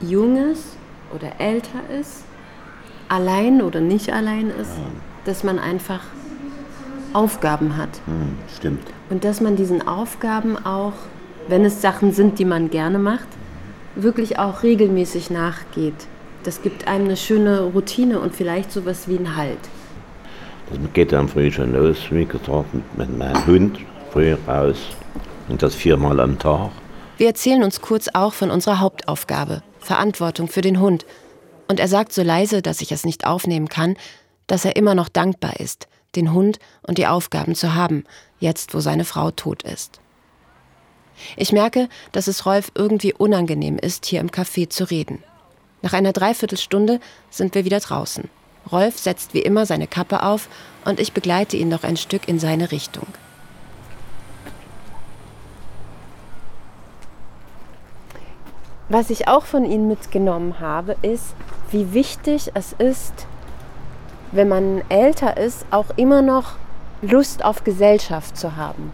jung 0.00 0.50
ist 0.52 0.76
oder 1.14 1.40
älter 1.40 1.80
ist, 1.98 2.24
allein 3.08 3.62
oder 3.62 3.80
nicht 3.80 4.12
allein 4.12 4.50
ist, 4.50 4.72
dass 5.24 5.44
man 5.44 5.58
einfach 5.58 6.00
Aufgaben 7.14 7.76
hat. 7.76 7.90
Hm, 8.06 8.36
stimmt. 8.56 8.86
Und 9.10 9.24
dass 9.24 9.40
man 9.40 9.56
diesen 9.56 9.86
Aufgaben 9.86 10.56
auch, 10.56 10.94
wenn 11.48 11.64
es 11.64 11.80
Sachen 11.80 12.12
sind, 12.12 12.38
die 12.38 12.44
man 12.44 12.70
gerne 12.70 12.98
macht, 12.98 13.28
wirklich 13.94 14.38
auch 14.38 14.62
regelmäßig 14.62 15.30
nachgeht. 15.30 16.06
Das 16.44 16.62
gibt 16.62 16.86
einem 16.86 17.06
eine 17.06 17.16
schöne 17.16 17.62
Routine 17.62 18.20
und 18.20 18.34
vielleicht 18.34 18.70
sowas 18.70 19.08
wie 19.08 19.16
einen 19.16 19.36
Halt. 19.36 19.58
Das 20.70 20.78
geht 20.92 21.12
dann 21.12 21.28
früh 21.28 21.50
schon 21.50 21.72
los, 21.72 21.96
wie 22.10 22.24
gesagt, 22.24 22.66
mit 22.96 23.18
meinem 23.18 23.46
Hund 23.46 23.78
früh 24.12 24.36
raus. 24.46 24.76
Und 25.48 25.62
das 25.62 25.74
viermal 25.74 26.20
am 26.20 26.38
Tag. 26.38 26.70
Wir 27.16 27.26
erzählen 27.26 27.64
uns 27.64 27.80
kurz 27.80 28.08
auch 28.12 28.34
von 28.34 28.50
unserer 28.50 28.80
Hauptaufgabe, 28.80 29.62
Verantwortung 29.80 30.48
für 30.48 30.60
den 30.60 30.78
Hund. 30.78 31.06
Und 31.66 31.80
er 31.80 31.88
sagt 31.88 32.12
so 32.12 32.22
leise, 32.22 32.62
dass 32.62 32.80
ich 32.80 32.92
es 32.92 33.04
nicht 33.04 33.26
aufnehmen 33.26 33.68
kann, 33.68 33.96
dass 34.46 34.64
er 34.64 34.76
immer 34.76 34.94
noch 34.94 35.08
dankbar 35.08 35.58
ist, 35.58 35.88
den 36.16 36.32
Hund 36.32 36.58
und 36.82 36.98
die 36.98 37.06
Aufgaben 37.06 37.54
zu 37.54 37.74
haben, 37.74 38.04
jetzt 38.40 38.74
wo 38.74 38.80
seine 38.80 39.04
Frau 39.04 39.30
tot 39.30 39.62
ist. 39.62 40.00
Ich 41.36 41.52
merke, 41.52 41.88
dass 42.12 42.28
es 42.28 42.46
Rolf 42.46 42.70
irgendwie 42.74 43.12
unangenehm 43.12 43.78
ist, 43.78 44.06
hier 44.06 44.20
im 44.20 44.30
Café 44.30 44.68
zu 44.68 44.84
reden. 44.84 45.22
Nach 45.82 45.92
einer 45.92 46.12
Dreiviertelstunde 46.12 47.00
sind 47.30 47.54
wir 47.54 47.64
wieder 47.64 47.80
draußen. 47.80 48.28
Rolf 48.70 48.98
setzt 48.98 49.34
wie 49.34 49.40
immer 49.40 49.66
seine 49.66 49.86
Kappe 49.86 50.22
auf 50.22 50.48
und 50.84 51.00
ich 51.00 51.12
begleite 51.12 51.56
ihn 51.56 51.68
noch 51.68 51.84
ein 51.84 51.96
Stück 51.96 52.28
in 52.28 52.38
seine 52.38 52.70
Richtung. 52.72 53.06
Was 58.88 59.10
ich 59.10 59.28
auch 59.28 59.44
von 59.44 59.64
Ihnen 59.64 59.86
mitgenommen 59.86 60.60
habe, 60.60 60.96
ist, 61.02 61.34
wie 61.70 61.92
wichtig 61.92 62.50
es 62.54 62.72
ist, 62.72 63.26
wenn 64.32 64.48
man 64.48 64.82
älter 64.88 65.36
ist, 65.36 65.66
auch 65.70 65.90
immer 65.96 66.22
noch 66.22 66.54
Lust 67.02 67.44
auf 67.44 67.64
Gesellschaft 67.64 68.36
zu 68.36 68.56
haben. 68.56 68.92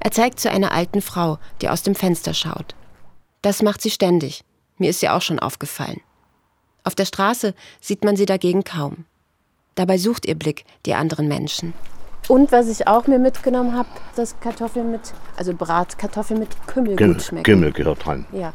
Er 0.00 0.10
zeigt 0.10 0.40
zu 0.40 0.50
einer 0.50 0.72
alten 0.72 1.00
Frau, 1.00 1.38
die 1.60 1.68
aus 1.68 1.82
dem 1.82 1.94
Fenster 1.94 2.34
schaut. 2.34 2.74
Das 3.42 3.62
macht 3.62 3.80
sie 3.80 3.90
ständig. 3.90 4.44
Mir 4.78 4.90
ist 4.90 5.00
sie 5.00 5.08
auch 5.08 5.22
schon 5.22 5.38
aufgefallen. 5.38 6.00
Auf 6.84 6.94
der 6.94 7.04
Straße 7.04 7.54
sieht 7.80 8.04
man 8.04 8.16
sie 8.16 8.26
dagegen 8.26 8.64
kaum. 8.64 9.04
Dabei 9.74 9.98
sucht 9.98 10.26
ihr 10.26 10.34
Blick 10.34 10.64
die 10.86 10.94
anderen 10.94 11.28
Menschen. 11.28 11.72
Und 12.28 12.52
was 12.52 12.68
ich 12.68 12.86
auch 12.86 13.06
mir 13.06 13.18
mitgenommen 13.18 13.76
habe, 13.76 13.88
dass 14.14 14.38
Kartoffeln 14.40 14.90
mit, 14.90 15.00
also 15.36 15.54
Bratkartoffeln 15.54 16.40
mit 16.40 16.50
Kümmel 16.66 16.96
Kümmel, 16.96 17.14
gut 17.14 17.22
schmecken. 17.22 17.44
Kümmel 17.44 17.72
gehört 17.72 18.04
dran. 18.04 18.26
Ja. 18.32 18.52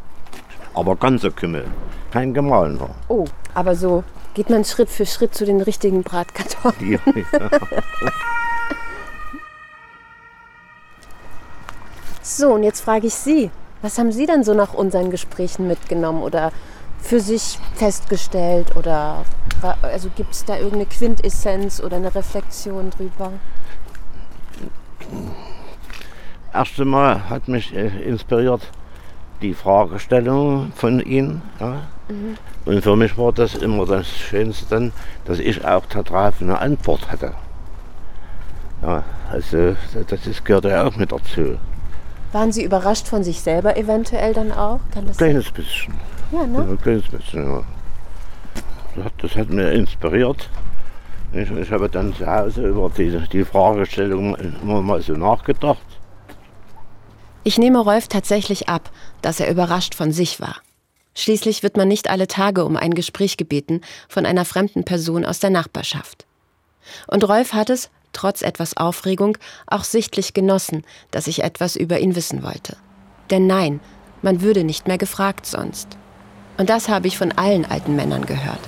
Aber 0.73 0.95
ganze 0.95 1.31
Kümmel. 1.31 1.65
Kein 2.11 2.33
gemahlener. 2.33 2.89
Oh, 3.07 3.25
aber 3.53 3.75
so 3.75 4.03
geht 4.35 4.49
man 4.51 4.63
Schritt 4.63 4.89
für 4.89 5.05
Schritt 5.07 5.33
zu 5.33 5.45
den 5.45 5.61
richtigen 5.61 6.03
Bratkartoffeln. 6.03 6.91
Ja, 6.91 6.99
ja. 7.41 7.49
So, 12.21 12.53
und 12.53 12.63
jetzt 12.63 12.81
frage 12.81 13.07
ich 13.07 13.13
Sie, 13.13 13.49
was 13.81 13.97
haben 13.97 14.11
Sie 14.11 14.25
denn 14.25 14.43
so 14.43 14.53
nach 14.53 14.73
unseren 14.73 15.09
Gesprächen 15.09 15.67
mitgenommen 15.67 16.21
oder 16.21 16.51
für 16.99 17.19
sich 17.19 17.59
festgestellt 17.75 18.75
oder 18.75 19.23
also 19.81 20.09
gibt 20.15 20.33
es 20.33 20.43
da 20.43 20.55
irgendeine 20.55 20.87
Quintessenz 20.87 21.81
oder 21.81 21.97
eine 21.97 22.13
Reflexion 22.13 22.89
drüber? 22.89 23.31
Erst 26.51 26.79
einmal 26.79 27.29
hat 27.29 27.47
mich 27.47 27.75
äh, 27.75 27.87
inspiriert 28.03 28.71
die 29.41 29.53
Fragestellung 29.53 30.71
von 30.75 30.99
Ihnen. 30.99 31.41
Ja? 31.59 31.83
Und 32.65 32.81
für 32.83 32.95
mich 32.95 33.17
war 33.17 33.31
das 33.33 33.55
immer 33.55 33.85
das 33.85 34.07
Schönste 34.07 34.65
dann, 34.69 34.93
dass 35.25 35.39
ich 35.39 35.65
auch 35.65 35.85
darauf 35.87 36.41
eine 36.41 36.59
Antwort 36.59 37.11
hatte. 37.11 37.33
Ja, 38.81 39.03
also 39.31 39.75
das 40.07 40.27
ist, 40.27 40.45
gehört 40.45 40.65
ja 40.65 40.85
auch 40.85 40.95
mit 40.95 41.11
dazu. 41.11 41.57
Waren 42.31 42.51
Sie 42.51 42.63
überrascht 42.63 43.07
von 43.07 43.23
sich 43.23 43.41
selber 43.41 43.77
eventuell 43.77 44.33
dann 44.33 44.51
auch? 44.51 44.79
Kann 44.93 45.07
das 45.07 45.17
sein? 45.17 45.29
Kleines 45.29 45.51
bisschen. 45.51 45.93
Ja, 46.31 46.41
Ja, 46.41 46.47
ne? 46.47 46.67
ein 46.69 46.81
kleines 46.81 47.07
bisschen, 47.07 47.43
ja. 47.49 47.63
Das 48.95 49.05
hat, 49.05 49.13
das 49.21 49.35
hat 49.35 49.49
mir 49.49 49.71
inspiriert. 49.71 50.49
Ich, 51.33 51.49
ich 51.51 51.71
habe 51.71 51.89
dann 51.89 52.13
zu 52.13 52.25
Hause 52.27 52.67
über 52.67 52.89
die, 52.95 53.17
die 53.31 53.43
Fragestellung 53.43 54.35
immer 54.35 54.81
mal 54.81 55.01
so 55.01 55.13
nachgedacht. 55.13 55.79
Ich 57.43 57.57
nehme 57.57 57.79
Rolf 57.79 58.07
tatsächlich 58.07 58.69
ab, 58.69 58.89
dass 59.21 59.39
er 59.39 59.49
überrascht 59.49 59.95
von 59.95 60.11
sich 60.11 60.39
war. 60.39 60.55
Schließlich 61.15 61.63
wird 61.63 61.77
man 61.77 61.87
nicht 61.87 62.09
alle 62.09 62.27
Tage 62.27 62.65
um 62.65 62.75
ein 62.75 62.93
Gespräch 62.93 63.37
gebeten 63.37 63.81
von 64.09 64.25
einer 64.25 64.45
fremden 64.45 64.83
Person 64.83 65.25
aus 65.25 65.39
der 65.39 65.49
Nachbarschaft. 65.49 66.25
Und 67.07 67.27
Rolf 67.27 67.53
hat 67.53 67.69
es, 67.69 67.89
trotz 68.13 68.41
etwas 68.41 68.77
Aufregung, 68.77 69.37
auch 69.65 69.83
sichtlich 69.83 70.33
genossen, 70.33 70.83
dass 71.11 71.27
ich 71.27 71.43
etwas 71.43 71.75
über 71.75 71.99
ihn 71.99 72.15
wissen 72.15 72.43
wollte. 72.43 72.77
Denn 73.31 73.47
nein, 73.47 73.79
man 74.21 74.41
würde 74.41 74.63
nicht 74.63 74.87
mehr 74.87 74.97
gefragt 74.97 75.45
sonst. 75.45 75.87
Und 76.57 76.69
das 76.69 76.89
habe 76.89 77.07
ich 77.07 77.17
von 77.17 77.31
allen 77.31 77.65
alten 77.65 77.95
Männern 77.95 78.25
gehört. 78.25 78.59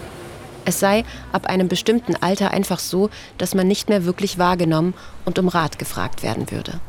Es 0.66 0.80
sei 0.80 1.06
ab 1.32 1.48
einem 1.48 1.70
bestimmten 1.70 2.16
Alter 2.18 2.52
einfach 2.52 2.80
so, 2.80 3.10
dass 3.38 3.56
man 3.56 3.68
nicht 3.68 3.88
mehr 3.88 4.04
wirklich 4.04 4.38
wahrgenommen 4.38 4.94
und 5.24 5.40
um 5.40 5.48
Rat 5.48 5.80
gefragt 5.80 6.24
werden 6.24 6.52
würde. 6.52 6.82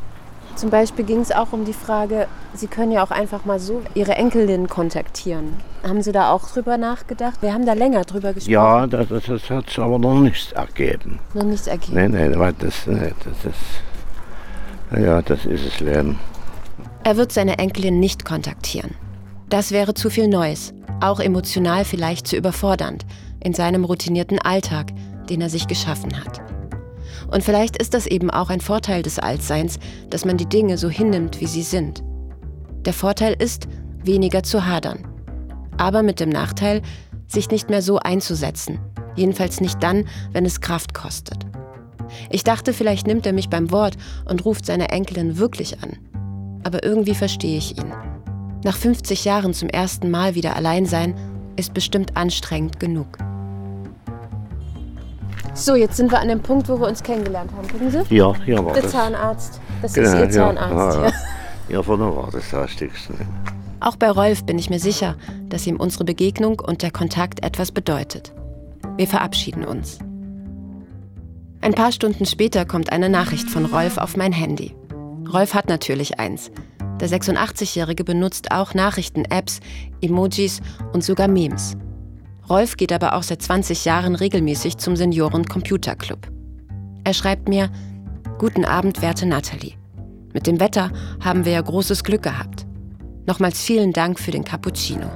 Zum 0.59 0.71
Beispiel 0.71 1.05
ging 1.05 1.21
es 1.21 1.31
auch 1.31 1.53
um 1.53 1.65
die 1.65 1.73
Frage, 1.73 2.27
Sie 2.53 2.67
können 2.67 2.91
ja 2.91 3.05
auch 3.05 3.12
einfach 3.12 3.45
mal 3.45 3.61
so 3.61 3.81
Ihre 3.95 4.17
Enkelin 4.17 4.67
kontaktieren. 4.67 5.53
Haben 5.87 6.03
Sie 6.03 6.11
da 6.11 6.33
auch 6.33 6.50
drüber 6.50 6.77
nachgedacht? 6.77 7.41
Wir 7.43 7.55
haben 7.55 7.65
da 7.65 7.75
länger 7.75 8.03
drüber 8.03 8.33
gesprochen. 8.33 8.55
Ja, 8.55 8.85
das, 8.88 9.07
das, 9.09 9.50
hat 9.50 9.69
sich 9.69 9.79
aber 9.79 10.00
noch 10.00 10.19
nichts 10.19 10.50
ergeben. 10.50 11.21
Noch 11.33 11.45
nichts 11.45 11.69
ergeben. 11.69 12.11
Nein, 12.11 12.33
nein, 12.33 12.55
das, 12.59 12.88
nee, 12.88 13.12
das 13.25 13.53
ist. 13.53 15.00
Ja, 15.00 15.23
das 15.23 15.47
ist 15.47 15.65
das 15.65 15.79
Leben. 15.79 16.19
Er 17.05 17.17
wird 17.17 17.31
seine 17.31 17.59
Enkelin 17.61 18.00
nicht 18.00 18.25
kontaktieren. 18.25 18.97
Das 19.49 19.71
wäre 19.71 19.95
zu 19.95 20.11
viel 20.11 20.27
Neues, 20.27 20.75
auch 21.00 21.21
emotional 21.21 21.85
vielleicht 21.85 22.27
zu 22.27 22.35
überfordernd, 22.35 23.07
in 23.38 23.55
seinem 23.55 23.85
routinierten 23.85 24.41
Alltag, 24.41 24.91
den 25.31 25.41
er 25.41 25.50
sich 25.50 25.69
geschaffen 25.69 26.19
hat. 26.19 26.41
Und 27.30 27.44
vielleicht 27.44 27.76
ist 27.76 27.94
das 27.94 28.06
eben 28.06 28.30
auch 28.30 28.50
ein 28.50 28.61
Vorteil 28.61 29.02
des 29.02 29.18
Altseins, 29.18 29.78
dass 30.11 30.25
man 30.25 30.37
die 30.37 30.49
Dinge 30.49 30.78
so 30.78 30.88
hinnimmt, 30.88 31.40
wie 31.40 31.47
sie 31.47 31.62
sind. 31.62 32.02
Der 32.85 32.92
Vorteil 32.92 33.35
ist, 33.38 33.68
weniger 34.02 34.42
zu 34.42 34.66
hadern. 34.66 35.06
Aber 35.76 36.02
mit 36.02 36.20
dem 36.20 36.30
Nachteil, 36.30 36.82
sich 37.26 37.50
nicht 37.50 37.68
mehr 37.68 37.82
so 37.82 37.99
einzusetzen. 37.99 38.80
Jedenfalls 39.14 39.61
nicht 39.61 39.82
dann, 39.82 40.06
wenn 40.32 40.47
es 40.47 40.61
Kraft 40.61 40.94
kostet. 40.94 41.44
Ich 42.30 42.44
dachte, 42.44 42.73
vielleicht 42.73 43.06
nimmt 43.06 43.26
er 43.26 43.32
mich 43.32 43.50
beim 43.50 43.70
Wort 43.70 43.97
und 44.25 44.44
ruft 44.44 44.64
seine 44.64 44.88
Enkelin 44.88 45.38
wirklich 45.38 45.82
an. 45.82 45.99
Aber 46.64 46.82
irgendwie 46.85 47.14
verstehe 47.14 47.58
ich 47.58 47.76
ihn. 47.76 47.92
Nach 48.64 48.76
50 48.76 49.25
Jahren 49.25 49.54
zum 49.54 49.68
ersten 49.68 50.11
Mal 50.11 50.35
wieder 50.35 50.56
allein 50.56 50.87
sein, 50.87 51.14
ist 51.56 51.75
bestimmt 51.75 52.16
anstrengend 52.16 52.80
genug. 52.80 53.18
So, 55.59 55.75
jetzt 55.75 55.97
sind 55.97 56.11
wir 56.12 56.21
an 56.21 56.29
dem 56.29 56.41
Punkt, 56.41 56.69
wo 56.69 56.79
wir 56.81 56.87
uns 56.87 57.03
kennengelernt 57.03 57.50
haben. 57.57 57.67
Gucken 57.69 57.91
Sie? 57.91 58.15
Ja, 58.15 58.33
hier 58.45 58.65
war 58.65 58.73
Der 58.75 58.83
das. 58.83 58.93
Zahnarzt. 58.93 59.61
Das 59.83 59.93
Genau, 59.93 60.09
ist 60.09 60.15
Ihr 60.15 60.25
ja. 60.25 60.31
Zahnarzt. 60.31 60.99
Ja, 60.99 61.05
Ja. 61.07 61.12
ja. 61.69 61.83
Vorne 61.83 62.05
war 62.17 62.31
das 62.33 62.50
das 62.50 62.71
Stückchen. 62.71 63.17
Auch 63.81 63.97
bei 63.97 64.11
Rolf 64.11 64.45
bin 64.45 64.59
ich 64.59 64.71
mir 64.71 64.79
sicher, 64.81 65.17
dass 65.49 65.67
ihm 65.67 65.77
unsere 65.77 66.05
Begegnung 66.05 66.61
und 66.61 66.83
der 66.83 66.91
Kontakt 66.91 67.45
etwas 67.45 67.73
bedeutet. 67.73 68.33
Wir 68.97 69.07
verabschieden 69.07 69.65
uns. 69.65 69.99
Ein 71.61 71.75
paar 71.75 71.91
Stunden 71.93 72.25
später 72.27 72.65
kommt 72.65 72.93
eine 72.93 73.09
Nachricht 73.09 73.50
von 73.50 73.67
Rolf 73.67 73.99
auf 73.99 74.17
mein 74.17 74.33
Handy. 74.33 74.75
Rolf 75.33 75.55
hat 75.55 75.69
natürlich 75.69 76.19
eins. 76.21 76.50
Der 77.00 77.09
86-Jährige 77.09 78.03
benutzt 78.05 78.50
auch 78.53 78.75
Nachrichten-Apps, 78.75 79.61
Emojis 80.00 80.61
und 80.93 81.05
sogar 81.05 81.29
Memes. 81.29 81.77
Rolf 82.49 82.76
geht 82.76 82.93
aber 82.93 83.14
auch 83.14 83.23
seit 83.23 83.43
20 83.43 83.85
Jahren 83.85 84.14
regelmäßig 84.14 84.78
zum 84.78 84.97
Senioren 84.97 85.45
Computer 85.45 85.95
Club. 85.95 86.28
Er 87.05 87.12
schreibt 87.12 87.49
mir: 87.49 87.71
Guten 88.38 88.64
Abend, 88.64 89.02
werte 89.02 89.26
Nathalie. 89.26 89.75
Mit 90.33 90.47
dem 90.47 90.59
Wetter 90.61 90.90
haben 91.23 91.45
wir 91.45 91.52
ja 91.52 91.61
großes 91.61 92.05
Glück 92.05 92.23
gehabt. 92.23 92.67
Nochmals 93.26 93.62
vielen 93.62 93.93
Dank 93.93 94.19
für 94.19 94.31
den 94.31 94.45
Cappuccino. 94.45 95.11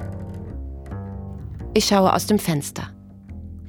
Ich 1.73 1.85
schaue 1.85 2.13
aus 2.13 2.27
dem 2.27 2.37
Fenster. 2.37 2.89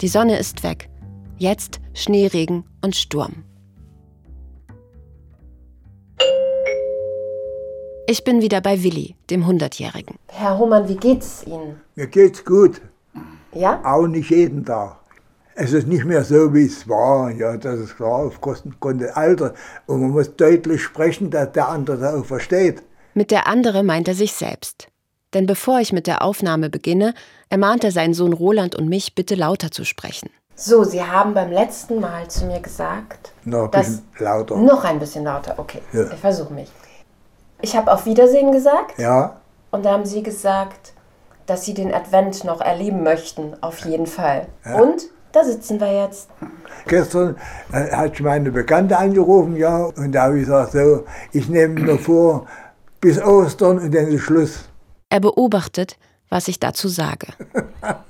Die 0.00 0.08
Sonne 0.08 0.38
ist 0.38 0.62
weg. 0.62 0.90
Jetzt 1.38 1.80
Schneeregen 1.94 2.64
und 2.82 2.94
Sturm. 2.94 3.44
Ich 8.06 8.22
bin 8.24 8.42
wieder 8.42 8.60
bei 8.60 8.82
Willi, 8.82 9.16
dem 9.30 9.46
Hundertjährigen. 9.46 10.16
Herr 10.28 10.58
Hohmann, 10.58 10.86
wie 10.90 10.96
geht's 10.96 11.46
Ihnen? 11.46 11.80
Mir 11.94 12.06
geht's 12.06 12.44
gut. 12.44 12.82
Ja? 13.54 13.80
Auch 13.84 14.06
nicht 14.06 14.30
jeden 14.30 14.64
Tag. 14.64 14.96
Es 15.56 15.72
ist 15.72 15.86
nicht 15.86 16.04
mehr 16.04 16.24
so, 16.24 16.52
wie 16.52 16.66
es 16.66 16.88
war. 16.88 17.30
Ja, 17.30 17.56
das 17.56 17.78
ist 17.78 17.96
klar, 17.96 18.26
auf 18.26 18.40
Kosten 18.40 18.74
des 18.98 19.10
Alters. 19.12 19.52
Und 19.86 20.00
man 20.00 20.10
muss 20.10 20.34
deutlich 20.34 20.82
sprechen, 20.82 21.30
dass 21.30 21.52
der 21.52 21.68
andere 21.68 21.96
das 21.98 22.14
auch 22.14 22.24
versteht. 22.24 22.82
Mit 23.14 23.30
der 23.30 23.46
andere 23.46 23.84
meint 23.84 24.08
er 24.08 24.14
sich 24.14 24.32
selbst. 24.32 24.88
Denn 25.32 25.46
bevor 25.46 25.78
ich 25.80 25.92
mit 25.92 26.06
der 26.08 26.22
Aufnahme 26.22 26.70
beginne, 26.70 27.14
ermahnt 27.50 27.84
er 27.84 27.92
seinen 27.92 28.14
Sohn 28.14 28.32
Roland 28.32 28.74
und 28.74 28.88
mich, 28.88 29.14
bitte 29.14 29.36
lauter 29.36 29.70
zu 29.70 29.84
sprechen. 29.84 30.30
So, 30.56 30.82
Sie 30.84 31.02
haben 31.02 31.34
beim 31.34 31.50
letzten 31.50 32.00
Mal 32.00 32.28
zu 32.28 32.46
mir 32.46 32.60
gesagt, 32.60 33.32
Noch 33.44 33.64
ein 33.66 33.70
dass 33.72 33.86
bisschen 33.88 34.04
lauter. 34.20 34.56
noch 34.56 34.84
ein 34.84 34.98
bisschen 35.00 35.24
lauter. 35.24 35.54
Okay, 35.58 35.80
Ja. 35.92 36.04
ich 36.12 36.18
versuche 36.20 36.52
mich. 36.52 36.68
Ich 37.62 37.76
habe 37.76 37.92
auf 37.92 38.06
Wiedersehen 38.06 38.52
gesagt 38.52 38.98
Ja, 38.98 39.36
und 39.70 39.84
da 39.84 39.92
haben 39.92 40.04
Sie 40.04 40.22
gesagt, 40.22 40.92
dass 41.46 41.64
Sie 41.64 41.74
den 41.74 41.92
Advent 41.92 42.44
noch 42.44 42.60
erleben 42.60 43.02
möchten, 43.02 43.54
auf 43.60 43.78
jeden 43.84 44.06
Fall. 44.06 44.46
Und 44.64 45.08
da 45.32 45.44
sitzen 45.44 45.80
wir 45.80 45.92
jetzt. 45.92 46.28
gestern 46.86 47.36
äh, 47.72 47.90
hat 47.90 48.20
meine 48.20 48.50
Bekannte 48.50 48.96
angerufen, 48.96 49.56
ja, 49.56 49.84
und 49.84 50.12
da 50.12 50.22
habe 50.24 50.38
ich 50.38 50.44
gesagt, 50.44 50.72
so, 50.72 51.04
ich 51.32 51.48
nehme 51.48 51.80
mir 51.80 51.98
vor, 51.98 52.46
bis 53.00 53.20
Ostern 53.20 53.78
und 53.78 53.94
dann 53.94 54.06
ist 54.08 54.22
Schluss. 54.22 54.68
Er 55.10 55.20
beobachtet, 55.20 55.98
was 56.28 56.48
ich 56.48 56.60
dazu 56.60 56.88
sage. 56.88 57.26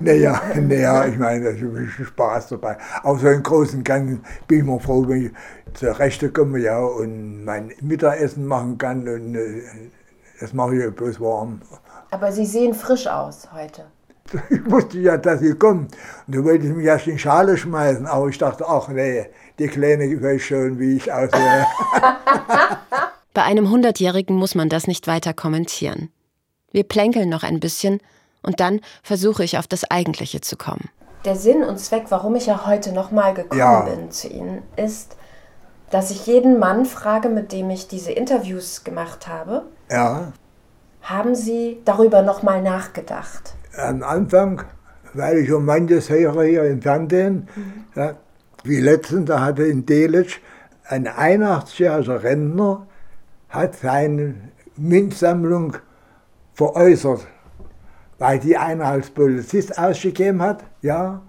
Naja, 0.00 0.40
naja, 0.56 1.06
ich 1.06 1.18
meine, 1.18 1.44
da 1.44 1.50
ist 1.50 1.60
ein 1.60 1.72
bisschen 1.72 2.06
Spaß 2.06 2.48
dabei. 2.48 2.76
Aber 3.02 3.18
so 3.18 3.28
im 3.28 3.42
Großen 3.42 3.78
und 3.78 3.84
Ganzen 3.84 4.24
bin 4.48 4.60
ich 4.60 4.64
mal 4.64 4.80
froh, 4.80 5.06
wenn 5.06 5.26
ich 5.26 5.32
zur 5.74 5.98
Rechte 5.98 6.30
komme, 6.30 6.58
ja, 6.58 6.78
und 6.80 7.44
mein 7.44 7.72
Mittagessen 7.80 8.46
machen 8.46 8.78
kann 8.78 9.06
und 9.06 9.34
äh, 9.34 9.62
das 10.40 10.52
mache 10.52 10.74
ich 10.76 10.82
ja 10.82 10.90
bloß 10.90 11.20
warm. 11.20 11.60
Aber 12.10 12.32
Sie 12.32 12.46
sehen 12.46 12.74
frisch 12.74 13.06
aus 13.06 13.48
heute. 13.52 13.84
Ich 14.50 14.70
wusste 14.70 14.98
ja, 14.98 15.16
dass 15.16 15.40
sie 15.40 15.54
kommen. 15.54 15.88
Und 16.26 16.36
da 16.36 16.44
wollte 16.44 16.66
ich 16.66 16.72
mich 16.72 16.86
erst 16.86 17.06
in 17.08 17.14
die 17.14 17.18
Schale 17.18 17.56
schmeißen, 17.56 18.06
aber 18.06 18.28
ich 18.28 18.38
dachte, 18.38 18.64
ach 18.68 18.86
nee, 18.88 19.26
die 19.58 19.66
Kleine 19.66 20.04
weiß 20.22 20.40
schon, 20.42 20.78
wie 20.78 20.96
ich 20.96 21.12
aussehe. 21.12 21.66
Bei 23.34 23.42
einem 23.42 23.70
Hundertjährigen 23.70 24.36
muss 24.36 24.54
man 24.54 24.68
das 24.68 24.86
nicht 24.86 25.06
weiter 25.06 25.32
kommentieren. 25.34 26.10
Wir 26.72 26.84
plänkeln 26.84 27.28
noch 27.28 27.42
ein 27.42 27.58
bisschen 27.60 28.00
und 28.42 28.60
dann 28.60 28.80
versuche 29.02 29.42
ich 29.44 29.58
auf 29.58 29.66
das 29.66 29.90
Eigentliche 29.90 30.40
zu 30.40 30.56
kommen. 30.56 30.88
Der 31.24 31.36
Sinn 31.36 31.62
und 31.64 31.78
Zweck, 31.78 32.04
warum 32.10 32.34
ich 32.36 32.46
ja 32.46 32.66
heute 32.66 32.92
nochmal 32.92 33.34
gekommen 33.34 33.58
Ja. 33.58 33.80
bin 33.82 34.10
zu 34.10 34.28
Ihnen, 34.28 34.62
ist, 34.76 35.16
dass 35.90 36.10
ich 36.10 36.26
jeden 36.26 36.58
Mann 36.58 36.86
frage, 36.86 37.28
mit 37.28 37.52
dem 37.52 37.68
ich 37.70 37.88
diese 37.88 38.12
Interviews 38.12 38.84
gemacht 38.84 39.26
habe, 39.28 39.64
Ja, 39.90 40.32
haben 41.02 41.34
Sie 41.34 41.80
darüber 41.84 42.22
nochmal 42.22 42.62
nachgedacht? 42.62 43.54
am 43.76 44.02
Anfang, 44.02 44.62
weil 45.14 45.38
ich 45.38 45.52
um 45.52 45.64
manches 45.64 46.10
höre 46.10 46.44
hier 46.44 46.64
im 46.64 46.82
Fernsehen, 46.82 47.48
ja, 47.94 48.14
wie 48.64 48.80
letztens, 48.80 49.26
da 49.26 49.40
hatte 49.40 49.64
in 49.64 49.86
Delitzsch 49.86 50.40
ein 50.84 51.08
81-jähriger 51.08 52.22
Rentner 52.22 52.86
hat 53.48 53.76
seine 53.76 54.34
Münzsammlung 54.76 55.76
veräußert, 56.52 57.26
weil 58.18 58.38
die 58.38 58.56
einer 58.56 58.86
als 58.86 59.10
Polizist 59.10 59.78
ausgegeben 59.78 60.42
hat, 60.42 60.64
ja. 60.82 61.22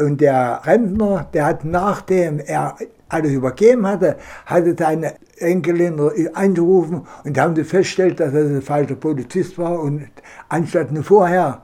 Und 0.00 0.20
der 0.20 0.62
Rentner, 0.64 1.28
der 1.32 1.46
hat 1.46 1.64
nachdem 1.64 2.40
er 2.40 2.76
alles 3.14 3.32
übergeben 3.32 3.86
hatte, 3.86 4.16
hatte 4.46 4.74
seine 4.78 5.14
Enkelin 5.38 6.00
angerufen 6.34 7.06
und 7.24 7.38
haben 7.38 7.54
sie 7.54 7.64
festgestellt, 7.64 8.20
dass 8.20 8.34
er 8.34 8.44
der 8.44 8.62
falsche 8.62 8.96
Polizist 8.96 9.56
war 9.58 9.80
und 9.80 10.08
anstatt 10.48 10.92
nur 10.92 11.04
vorher. 11.04 11.62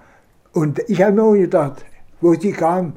Und 0.52 0.78
ich 0.88 1.02
habe 1.02 1.20
mir 1.20 1.38
gedacht, 1.38 1.84
wo 2.20 2.34
sie 2.34 2.52
kam, 2.52 2.94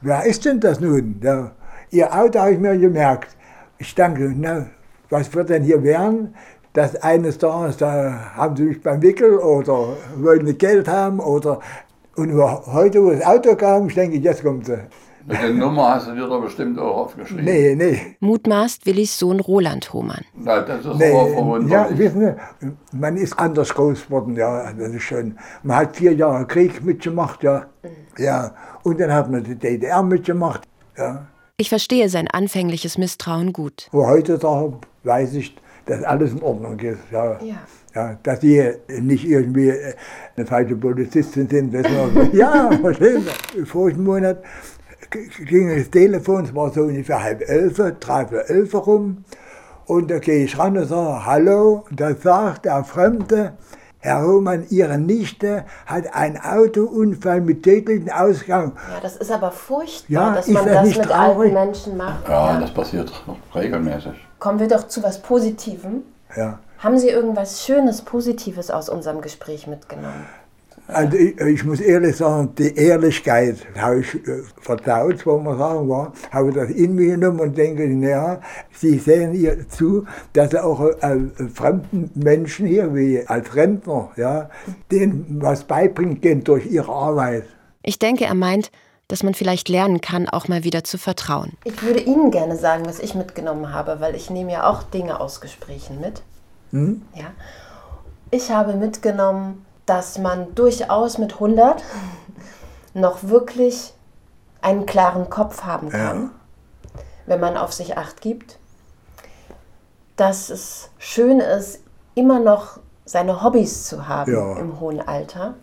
wer 0.00 0.24
ist 0.24 0.44
denn 0.44 0.60
das 0.60 0.80
nun? 0.80 1.20
Ja, 1.22 1.52
ihr 1.90 2.14
Auto 2.14 2.38
habe 2.38 2.52
ich 2.52 2.58
mir 2.58 2.78
gemerkt. 2.78 3.36
Ich 3.78 3.94
dachte, 3.94 4.32
na, 4.36 4.66
was 5.10 5.32
wird 5.34 5.50
denn 5.50 5.62
hier 5.62 5.82
werden? 5.82 6.34
dass 6.72 6.94
eines 6.96 7.38
Tages, 7.38 7.78
da 7.78 8.32
haben 8.34 8.54
sie 8.54 8.64
mich 8.64 8.82
beim 8.82 9.00
Wickel 9.00 9.38
oder 9.38 9.96
wollen 10.18 10.58
Geld 10.58 10.86
haben 10.86 11.20
oder 11.20 11.60
und 12.16 12.34
heute, 12.34 13.02
wo 13.02 13.10
das 13.10 13.24
Auto 13.24 13.54
kam, 13.56 13.88
ich 13.88 13.94
denke, 13.94 14.18
jetzt 14.18 14.42
kommt 14.42 14.66
sie. 14.66 14.78
Die 15.28 15.52
Nummer 15.52 15.94
hast 15.94 16.06
du 16.06 16.14
dir 16.14 16.26
doch 16.26 16.40
bestimmt 16.40 16.78
auch 16.78 16.96
aufgeschrieben. 16.98 17.44
Nee, 17.44 17.74
nee. 17.74 18.16
Mutmaßt 18.20 18.86
Willis 18.86 19.18
Sohn 19.18 19.40
Roland 19.40 19.92
Hohmann. 19.92 20.24
Na, 20.34 20.60
das 20.60 20.84
ist 20.84 20.98
Nee, 20.98 21.12
aber 21.36 21.60
ja, 21.62 21.88
wissen 21.98 22.36
Sie, 22.60 22.72
man 22.92 23.16
ist 23.16 23.36
anders 23.38 23.74
groß 23.74 24.06
geworden, 24.06 24.36
ja, 24.36 24.72
das 24.72 24.90
ist 24.92 25.02
schon. 25.02 25.36
Man 25.64 25.78
hat 25.78 25.96
vier 25.96 26.14
Jahre 26.14 26.46
Krieg 26.46 26.84
mitgemacht, 26.84 27.42
ja, 27.42 27.66
ja, 28.18 28.54
und 28.84 29.00
dann 29.00 29.12
hat 29.12 29.30
man 29.30 29.42
die 29.42 29.56
DDR 29.56 30.02
mitgemacht, 30.02 30.62
ja. 30.96 31.26
Ich 31.56 31.70
verstehe 31.70 32.08
sein 32.08 32.28
anfängliches 32.28 32.96
Misstrauen 32.98 33.52
gut. 33.52 33.88
Aber 33.92 34.06
heutzutage 34.08 34.74
weiß 35.04 35.34
ich, 35.34 35.56
dass 35.86 36.04
alles 36.04 36.32
in 36.32 36.42
Ordnung 36.42 36.78
ist, 36.78 37.00
ja. 37.10 37.40
Ja. 37.42 37.56
Ja, 37.94 38.18
dass 38.22 38.40
die 38.40 38.62
nicht 39.00 39.24
irgendwie 39.26 39.70
äh, 39.70 39.94
eine 40.36 40.44
falsche 40.44 40.76
Polizistin 40.76 41.48
sind. 41.48 41.74
Ja, 42.34 42.70
verstehen 42.78 43.24
Sie. 43.54 43.64
Vorigen 43.64 44.04
Monat 44.04 44.42
ging 45.44 45.76
das 45.76 45.90
Telefon, 45.90 46.44
es 46.44 46.54
war 46.54 46.70
so 46.72 46.82
ungefähr 46.82 47.22
halb 47.22 47.42
elf, 47.48 47.76
dreiviertel 48.00 48.44
elf 48.56 48.74
rum. 48.74 49.24
Und 49.86 50.10
da 50.10 50.18
gehe 50.18 50.44
ich 50.44 50.58
ran 50.58 50.76
und 50.76 50.86
sage, 50.86 51.24
hallo. 51.26 51.84
Und 51.88 52.00
da 52.00 52.14
sagt 52.14 52.64
der 52.64 52.82
Fremde, 52.84 53.52
Herr 53.98 54.22
Hohmann, 54.22 54.66
Ihre 54.68 54.98
Nichte 54.98 55.64
hat 55.86 56.14
einen 56.14 56.38
Autounfall 56.38 57.40
mit 57.40 57.62
tödlichem 57.62 58.08
Ausgang. 58.10 58.72
Ja, 58.92 59.00
das 59.00 59.16
ist 59.16 59.30
aber 59.32 59.50
furchtbar, 59.50 60.12
Ja, 60.12 60.34
dass 60.34 60.46
ist 60.48 60.54
man 60.54 60.66
das 60.66 60.74
das 60.88 60.98
mit 60.98 61.06
traurig? 61.08 61.52
alten 61.56 61.66
Menschen 61.66 61.96
macht. 61.96 62.28
Ja, 62.28 62.60
das 62.60 62.72
passiert 62.74 63.12
regelmäßig. 63.54 64.12
Kommen 64.38 64.58
wir 64.60 64.68
doch 64.68 64.86
zu 64.88 65.02
was 65.02 65.22
Positivem. 65.22 66.02
Ja. 66.36 66.58
Haben 66.78 66.98
Sie 66.98 67.08
irgendwas 67.08 67.64
Schönes, 67.64 68.02
Positives 68.02 68.70
aus 68.70 68.88
unserem 68.88 69.20
Gespräch 69.22 69.66
mitgenommen? 69.66 70.26
Also 70.88 71.16
ich, 71.16 71.40
ich 71.40 71.64
muss 71.64 71.80
ehrlich 71.80 72.16
sagen, 72.16 72.54
die 72.56 72.74
Ehrlichkeit 72.76 73.56
habe 73.76 74.00
ich 74.00 74.14
äh, 74.14 74.42
vertraut, 74.60 75.26
wo 75.26 75.38
man 75.38 75.58
sagen 75.58 75.88
war, 75.88 76.12
habe 76.30 76.52
das 76.52 76.70
in 76.70 76.94
mir 76.94 77.16
genommen 77.16 77.40
und 77.40 77.58
denke, 77.58 77.88
naja, 77.88 78.40
Sie 78.72 78.98
sehen 78.98 79.34
ihr 79.34 79.68
zu, 79.68 80.06
dass 80.32 80.54
auch 80.54 80.80
äh, 80.80 81.18
fremden 81.52 82.10
Menschen 82.14 82.66
hier, 82.66 82.94
wie 82.94 83.26
als 83.26 83.54
Rentner, 83.56 84.10
ja, 84.16 84.48
denen 84.92 85.38
was 85.40 85.64
beibringen 85.64 86.20
können 86.20 86.44
durch 86.44 86.66
ihre 86.66 86.92
Arbeit. 86.92 87.44
Ich 87.82 87.98
denke, 87.98 88.24
er 88.24 88.34
meint, 88.34 88.70
dass 89.08 89.22
man 89.22 89.34
vielleicht 89.34 89.68
lernen 89.68 90.00
kann, 90.00 90.28
auch 90.28 90.48
mal 90.48 90.64
wieder 90.64 90.84
zu 90.84 90.98
vertrauen. 90.98 91.52
Ich 91.64 91.82
würde 91.82 92.00
Ihnen 92.00 92.30
gerne 92.30 92.56
sagen, 92.56 92.84
was 92.86 92.98
ich 92.98 93.14
mitgenommen 93.14 93.72
habe, 93.72 94.00
weil 94.00 94.14
ich 94.14 94.30
nehme 94.30 94.52
ja 94.52 94.68
auch 94.68 94.82
Dinge 94.82 95.20
aus 95.20 95.40
Gesprächen 95.40 96.00
mit. 96.00 96.22
Ja. 96.72 97.26
Ich 98.30 98.50
habe 98.50 98.74
mitgenommen, 98.74 99.65
dass 99.86 100.18
man 100.18 100.54
durchaus 100.54 101.18
mit 101.18 101.34
100 101.34 101.82
noch 102.94 103.22
wirklich 103.22 103.94
einen 104.60 104.86
klaren 104.86 105.30
Kopf 105.30 105.62
haben 105.62 105.90
kann, 105.90 106.30
wenn 107.26 107.40
man 107.40 107.56
auf 107.56 107.72
sich 107.72 107.96
acht 107.96 108.20
gibt. 108.20 108.58
Dass 110.16 110.50
es 110.50 110.90
schön 110.98 111.40
ist, 111.40 111.80
immer 112.14 112.40
noch 112.40 112.78
seine 113.04 113.42
Hobbys 113.42 113.84
zu 113.84 114.08
haben 114.08 114.32
Ja. 114.32 114.56
im 114.58 114.80
hohen 114.80 115.06
Alter. 115.06 115.54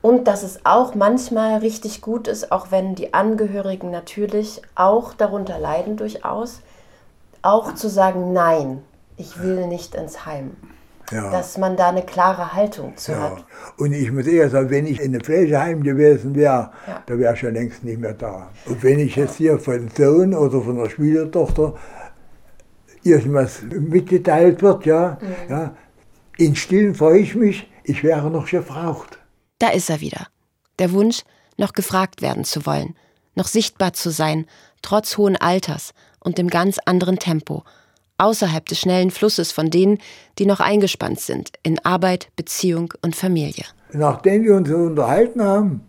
Und 0.00 0.28
dass 0.28 0.44
es 0.44 0.64
auch 0.64 0.94
manchmal 0.94 1.58
richtig 1.58 2.00
gut 2.00 2.28
ist, 2.28 2.52
auch 2.52 2.70
wenn 2.70 2.94
die 2.94 3.12
Angehörigen 3.12 3.90
natürlich 3.90 4.62
auch 4.76 5.12
darunter 5.12 5.58
leiden 5.58 5.96
durchaus, 5.96 6.60
auch 7.42 7.74
zu 7.74 7.88
sagen, 7.88 8.32
nein, 8.32 8.84
ich 9.16 9.40
will 9.42 9.66
nicht 9.66 9.96
ins 9.96 10.24
Heim. 10.24 10.56
Ja. 11.10 11.30
Dass 11.30 11.56
man 11.56 11.76
da 11.76 11.88
eine 11.88 12.02
klare 12.04 12.52
Haltung 12.52 12.96
zu 12.96 13.12
Ja. 13.12 13.20
hat. 13.30 13.44
Und 13.78 13.92
ich 13.92 14.12
muss 14.12 14.26
eher 14.26 14.50
sagen, 14.50 14.68
wenn 14.70 14.86
ich 14.86 15.00
in 15.00 15.06
einem 15.14 15.22
Pflegeheim 15.22 15.82
gewesen 15.82 16.34
wäre, 16.34 16.70
Ja. 16.86 17.02
da 17.06 17.18
wäre 17.18 17.34
ich 17.34 17.40
schon 17.40 17.54
längst 17.54 17.82
nicht 17.84 17.98
mehr 17.98 18.12
da. 18.14 18.50
Und 18.66 18.82
wenn 18.82 18.98
ich 18.98 19.16
jetzt 19.16 19.36
hier 19.36 19.58
von 19.58 19.88
Sohn 19.96 20.34
oder 20.34 20.60
von 20.60 20.76
der 20.76 20.90
Schwiegertochter 20.90 21.74
irgendwas 23.02 23.62
mitgeteilt 23.70 24.62
wird, 24.62 24.86
ja, 24.86 25.18
ja, 25.48 25.74
in 26.36 26.54
Stillen 26.56 26.94
freue 26.94 27.18
ich 27.18 27.34
mich, 27.34 27.70
ich 27.84 28.02
wäre 28.04 28.30
noch 28.30 28.48
gefragt. 28.50 29.18
Da 29.58 29.68
ist 29.70 29.90
er 29.90 30.00
wieder. 30.00 30.26
Der 30.78 30.92
Wunsch, 30.92 31.22
noch 31.56 31.72
gefragt 31.72 32.22
werden 32.22 32.44
zu 32.44 32.66
wollen, 32.66 32.94
noch 33.34 33.46
sichtbar 33.48 33.92
zu 33.92 34.10
sein, 34.10 34.46
trotz 34.82 35.16
hohen 35.16 35.36
Alters 35.36 35.92
und 36.20 36.38
dem 36.38 36.48
ganz 36.48 36.78
anderen 36.84 37.18
Tempo, 37.18 37.64
außerhalb 38.18 38.66
des 38.66 38.80
schnellen 38.80 39.10
Flusses 39.10 39.52
von 39.52 39.70
denen, 39.70 39.98
die 40.38 40.46
noch 40.46 40.60
eingespannt 40.60 41.20
sind 41.20 41.52
in 41.62 41.78
Arbeit, 41.84 42.28
Beziehung 42.36 42.92
und 43.02 43.16
Familie. 43.16 43.64
Nachdem 43.92 44.44
wir 44.44 44.54
uns 44.54 44.70
unterhalten 44.70 45.42
haben 45.42 45.80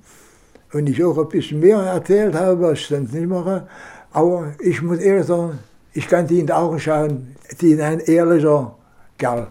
und 0.72 0.88
ich 0.88 1.04
auch 1.04 1.18
ein 1.18 1.28
bisschen 1.28 1.60
mehr 1.60 1.78
erzählt 1.80 2.34
habe, 2.36 2.62
was 2.62 2.80
ich 2.80 2.88
sonst 2.88 3.14
nicht 3.14 3.28
mache, 3.28 3.68
aber 4.12 4.54
ich 4.60 4.82
muss 4.82 5.00
ehrlich 5.00 5.26
sagen, 5.28 5.60
Ich 5.94 6.08
kann 6.08 6.28
die 6.28 6.40
in 6.40 6.46
die 6.48 6.54
Augen 6.54 6.80
schauen, 6.80 7.36
die 7.60 7.70
sind 7.70 7.82
ein 7.82 8.00
ehrlicher 8.00 8.76
Kerl. 9.18 9.48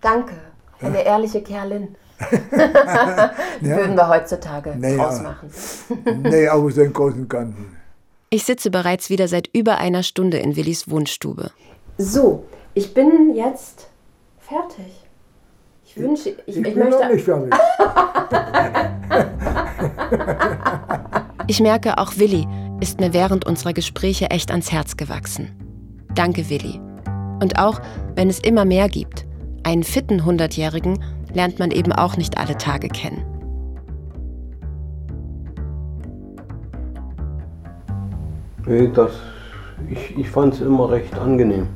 Danke. 0.00 0.34
Eine 0.80 1.02
ehrliche 1.02 1.42
Kerlin. 1.42 1.96
Würden 3.60 3.94
wir 3.96 4.08
heutzutage 4.08 4.74
Nee, 4.78 4.96
draus 4.96 5.16
ja. 5.18 5.22
machen. 5.24 5.50
Nee, 6.22 6.46
aber 6.48 6.70
so 6.70 6.82
im 6.82 6.92
Großen 6.92 7.20
und 7.22 7.28
Ganzen. 7.28 7.76
Ich 8.30 8.44
sitze 8.44 8.70
bereits 8.70 9.10
wieder 9.10 9.28
seit 9.28 9.48
über 9.52 9.78
einer 9.78 10.02
Stunde 10.02 10.38
in 10.38 10.56
Willis 10.56 10.88
Wohnstube. 10.88 11.50
So, 11.98 12.44
ich 12.74 12.92
bin 12.92 13.34
jetzt 13.34 13.88
fertig. 14.38 14.84
Ich 15.84 15.96
wünsche, 15.96 16.30
ich, 16.30 16.36
Ich, 16.46 16.56
ich, 16.58 16.62
bin 16.62 16.78
noch 16.78 16.90
möchte. 16.98 17.14
nicht 17.14 17.24
fertig. 17.24 17.54
Ich 21.48 21.60
merke, 21.60 21.98
auch 21.98 22.16
Willi 22.16 22.44
ist 22.80 22.98
mir 22.98 23.12
während 23.12 23.46
unserer 23.46 23.72
Gespräche 23.72 24.30
echt 24.30 24.50
ans 24.50 24.72
Herz 24.72 24.96
gewachsen. 24.96 25.52
Danke, 26.16 26.50
Willi. 26.50 26.80
Und 27.40 27.60
auch, 27.60 27.80
wenn 28.16 28.28
es 28.28 28.40
immer 28.40 28.64
mehr 28.64 28.88
gibt, 28.88 29.24
einen 29.62 29.84
fitten 29.84 30.24
Hundertjährigen 30.24 30.98
lernt 31.32 31.60
man 31.60 31.70
eben 31.70 31.92
auch 31.92 32.16
nicht 32.16 32.36
alle 32.36 32.58
Tage 32.58 32.88
kennen. 32.88 33.22
Nee, 38.66 38.90
das, 38.92 39.12
ich, 39.88 40.18
ich 40.18 40.28
fand 40.28 40.54
es 40.54 40.60
immer 40.60 40.90
recht 40.90 41.16
angenehm, 41.16 41.68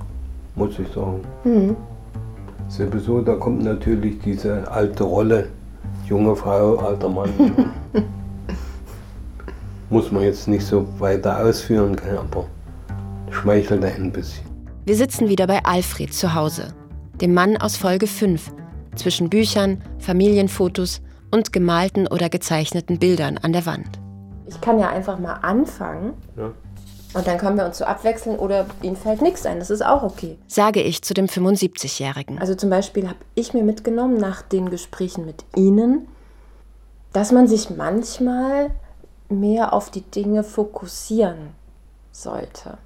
muss 0.60 0.78
ich 0.78 0.88
sagen. 0.88 1.76
Sowieso, 2.68 3.22
da 3.22 3.34
kommt 3.34 3.64
natürlich 3.64 4.18
diese 4.20 4.70
alte 4.70 5.04
Rolle, 5.04 5.48
junge 6.06 6.36
Frau, 6.36 6.76
alter 6.76 7.08
Mann. 7.08 7.30
muss 9.90 10.12
man 10.12 10.22
jetzt 10.22 10.46
nicht 10.46 10.64
so 10.64 10.86
weiter 10.98 11.44
ausführen, 11.44 11.96
aber 12.16 12.44
schmeichelt 13.30 13.84
ein 13.84 14.12
bisschen. 14.12 14.44
Wir 14.84 14.94
sitzen 14.94 15.28
wieder 15.28 15.46
bei 15.46 15.64
Alfred 15.64 16.12
zu 16.12 16.34
Hause, 16.34 16.74
dem 17.20 17.32
Mann 17.32 17.56
aus 17.56 17.76
Folge 17.76 18.06
5, 18.06 18.52
zwischen 18.96 19.30
Büchern, 19.30 19.82
Familienfotos 19.98 21.00
und 21.30 21.52
gemalten 21.52 22.06
oder 22.06 22.28
gezeichneten 22.28 22.98
Bildern 22.98 23.38
an 23.38 23.52
der 23.52 23.64
Wand. 23.66 23.98
Ich 24.46 24.60
kann 24.60 24.78
ja 24.78 24.90
einfach 24.90 25.18
mal 25.18 25.34
anfangen 25.42 26.12
Ja. 26.36 26.50
Und 27.12 27.26
dann 27.26 27.38
können 27.38 27.56
wir 27.56 27.66
uns 27.66 27.78
so 27.78 27.84
abwechseln 27.84 28.38
oder 28.38 28.66
Ihnen 28.82 28.96
fällt 28.96 29.20
nichts 29.20 29.44
ein. 29.44 29.58
Das 29.58 29.70
ist 29.70 29.84
auch 29.84 30.02
okay. 30.02 30.38
Sage 30.46 30.80
ich 30.80 31.02
zu 31.02 31.12
dem 31.12 31.26
75-Jährigen. 31.26 32.38
Also 32.38 32.54
zum 32.54 32.70
Beispiel 32.70 33.08
habe 33.08 33.18
ich 33.34 33.52
mir 33.52 33.64
mitgenommen 33.64 34.16
nach 34.16 34.42
den 34.42 34.70
Gesprächen 34.70 35.26
mit 35.26 35.44
Ihnen, 35.56 36.06
dass 37.12 37.32
man 37.32 37.48
sich 37.48 37.70
manchmal 37.70 38.70
mehr 39.28 39.72
auf 39.72 39.90
die 39.90 40.02
Dinge 40.02 40.44
fokussieren 40.44 41.50
sollte. 42.12 42.78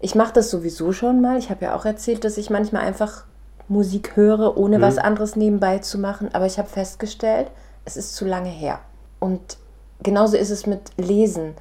Ich 0.00 0.14
mache 0.14 0.34
das 0.34 0.50
sowieso 0.50 0.92
schon 0.92 1.20
mal. 1.20 1.38
Ich 1.38 1.50
habe 1.50 1.64
ja 1.64 1.74
auch 1.74 1.84
erzählt, 1.84 2.24
dass 2.24 2.36
ich 2.36 2.50
manchmal 2.50 2.82
einfach 2.82 3.24
Musik 3.68 4.16
höre, 4.16 4.56
ohne 4.56 4.80
was 4.80 4.98
anderes 4.98 5.36
nebenbei 5.36 5.78
zu 5.78 5.98
machen. 5.98 6.28
Aber 6.34 6.46
ich 6.46 6.58
habe 6.58 6.68
festgestellt, 6.68 7.50
es 7.84 7.96
ist 7.96 8.14
zu 8.14 8.24
lange 8.24 8.50
her. 8.50 8.80
Und 9.18 9.56
genauso 10.02 10.36
ist 10.36 10.50
es 10.50 10.66
mit 10.66 10.92
Lesen. 10.96 11.54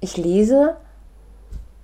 Ich 0.00 0.16
lese, 0.16 0.76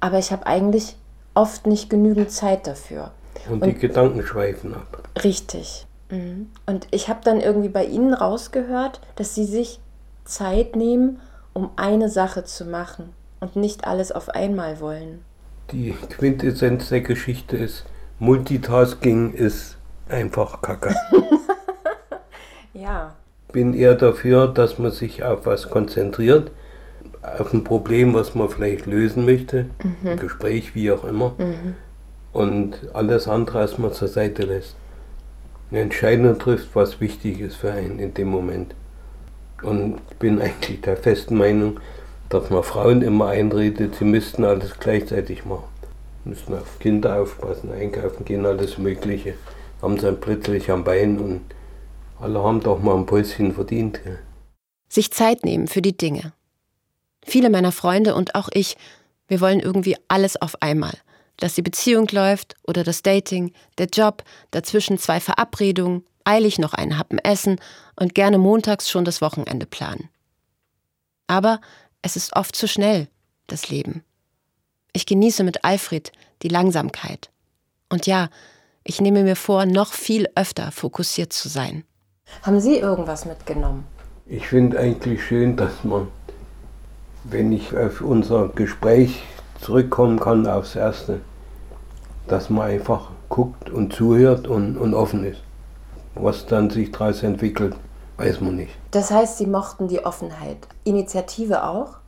aber 0.00 0.18
ich 0.18 0.32
habe 0.32 0.46
eigentlich 0.46 0.96
oft 1.34 1.66
nicht 1.66 1.90
genügend 1.90 2.30
Zeit 2.30 2.66
dafür. 2.66 3.12
Und 3.48 3.64
die 3.64 3.74
Gedanken 3.74 4.22
schweifen 4.24 4.74
ab. 4.74 5.08
Richtig. 5.22 5.86
Mhm. 6.10 6.50
Und 6.66 6.86
ich 6.90 7.08
habe 7.08 7.20
dann 7.24 7.40
irgendwie 7.40 7.68
bei 7.68 7.84
Ihnen 7.84 8.14
rausgehört, 8.14 9.00
dass 9.16 9.34
Sie 9.34 9.44
sich 9.44 9.80
Zeit 10.24 10.76
nehmen, 10.76 11.20
um 11.52 11.70
eine 11.76 12.08
Sache 12.08 12.44
zu 12.44 12.64
machen 12.64 13.12
und 13.40 13.56
nicht 13.56 13.86
alles 13.86 14.12
auf 14.12 14.28
einmal 14.28 14.80
wollen. 14.80 15.24
Die 15.72 15.92
Quintessenz 16.10 16.88
der 16.88 17.02
Geschichte 17.02 17.56
ist, 17.56 17.84
Multitasking 18.18 19.32
ist 19.32 19.76
einfach 20.08 20.62
Kacke. 20.62 20.94
Ja. 22.74 23.16
bin 23.52 23.74
eher 23.74 23.94
dafür, 23.94 24.46
dass 24.46 24.78
man 24.78 24.92
sich 24.92 25.24
auf 25.24 25.46
was 25.46 25.68
konzentriert, 25.68 26.52
auf 27.22 27.52
ein 27.52 27.64
Problem, 27.64 28.14
was 28.14 28.34
man 28.34 28.48
vielleicht 28.48 28.86
lösen 28.86 29.24
möchte, 29.24 29.66
ein 30.04 30.18
Gespräch, 30.18 30.74
wie 30.74 30.90
auch 30.92 31.04
immer, 31.04 31.34
und 32.32 32.78
alles 32.94 33.28
andere 33.28 33.60
erstmal 33.60 33.92
zur 33.92 34.08
Seite 34.08 34.42
lässt. 34.42 34.76
Eine 35.70 35.80
Entscheidung 35.80 36.38
trifft, 36.38 36.74
was 36.74 37.00
wichtig 37.00 37.40
ist 37.40 37.56
für 37.56 37.72
einen 37.72 37.98
in 37.98 38.14
dem 38.14 38.28
Moment. 38.28 38.74
Und 39.62 40.00
ich 40.10 40.16
bin 40.16 40.40
eigentlich 40.40 40.80
der 40.80 40.96
festen 40.96 41.36
Meinung, 41.36 41.80
dass 42.28 42.50
man 42.50 42.62
Frauen 42.62 43.02
immer 43.02 43.28
einredet, 43.28 43.96
sie 43.96 44.04
müssten 44.04 44.44
alles 44.44 44.78
gleichzeitig 44.78 45.44
machen. 45.44 45.64
Müssen 46.24 46.54
auf 46.54 46.78
Kinder 46.78 47.20
aufpassen, 47.20 47.72
einkaufen 47.72 48.24
gehen, 48.24 48.46
alles 48.46 48.78
Mögliche. 48.78 49.34
Haben 49.82 49.96
sie 49.96 50.06
dann 50.06 50.20
plötzlich 50.20 50.70
am 50.70 50.84
Bein 50.84 51.18
und 51.18 51.40
alle 52.20 52.42
haben 52.42 52.60
doch 52.60 52.82
mal 52.82 52.96
ein 52.96 53.06
Päuschen 53.06 53.52
verdient. 53.52 54.00
Sich 54.88 55.12
Zeit 55.12 55.44
nehmen 55.44 55.68
für 55.68 55.82
die 55.82 55.96
Dinge. 55.96 56.32
Viele 57.28 57.50
meiner 57.50 57.72
Freunde 57.72 58.14
und 58.14 58.34
auch 58.34 58.48
ich, 58.52 58.78
wir 59.28 59.42
wollen 59.42 59.60
irgendwie 59.60 59.96
alles 60.08 60.40
auf 60.40 60.62
einmal. 60.62 60.94
Dass 61.36 61.54
die 61.54 61.62
Beziehung 61.62 62.08
läuft 62.10 62.56
oder 62.66 62.84
das 62.84 63.02
Dating, 63.02 63.52
der 63.76 63.86
Job, 63.86 64.24
dazwischen 64.50 64.96
zwei 64.96 65.20
Verabredungen, 65.20 66.06
eilig 66.24 66.58
noch 66.58 66.72
einen 66.72 66.98
Happen 66.98 67.18
essen 67.18 67.60
und 67.96 68.14
gerne 68.14 68.38
montags 68.38 68.88
schon 68.88 69.04
das 69.04 69.20
Wochenende 69.20 69.66
planen. 69.66 70.08
Aber 71.26 71.60
es 72.00 72.16
ist 72.16 72.34
oft 72.34 72.56
zu 72.56 72.66
schnell, 72.66 73.08
das 73.46 73.68
Leben. 73.68 74.02
Ich 74.94 75.04
genieße 75.04 75.44
mit 75.44 75.64
Alfred 75.64 76.10
die 76.42 76.48
Langsamkeit. 76.48 77.28
Und 77.90 78.06
ja, 78.06 78.30
ich 78.84 79.02
nehme 79.02 79.22
mir 79.22 79.36
vor, 79.36 79.66
noch 79.66 79.92
viel 79.92 80.28
öfter 80.34 80.72
fokussiert 80.72 81.34
zu 81.34 81.50
sein. 81.50 81.84
Haben 82.40 82.58
Sie 82.58 82.78
irgendwas 82.78 83.26
mitgenommen? 83.26 83.84
Ich 84.24 84.48
finde 84.48 84.78
eigentlich 84.78 85.22
schön, 85.22 85.56
dass 85.56 85.84
man, 85.84 86.08
wenn 87.24 87.52
ich 87.52 87.76
auf 87.76 88.00
unser 88.00 88.48
Gespräch 88.48 89.22
zurückkommen 89.60 90.20
kann, 90.20 90.46
aufs 90.46 90.76
Erste, 90.76 91.20
dass 92.26 92.50
man 92.50 92.68
einfach 92.68 93.10
guckt 93.28 93.70
und 93.70 93.92
zuhört 93.92 94.46
und, 94.46 94.76
und 94.76 94.94
offen 94.94 95.24
ist. 95.24 95.42
Was 96.14 96.46
dann 96.46 96.70
sich 96.70 96.90
daraus 96.90 97.22
entwickelt, 97.22 97.74
weiß 98.16 98.40
man 98.40 98.56
nicht. 98.56 98.74
Das 98.90 99.10
heißt, 99.10 99.38
Sie 99.38 99.46
mochten 99.46 99.88
die 99.88 100.04
Offenheit. 100.04 100.56
Initiative 100.84 101.64
auch? 101.64 101.98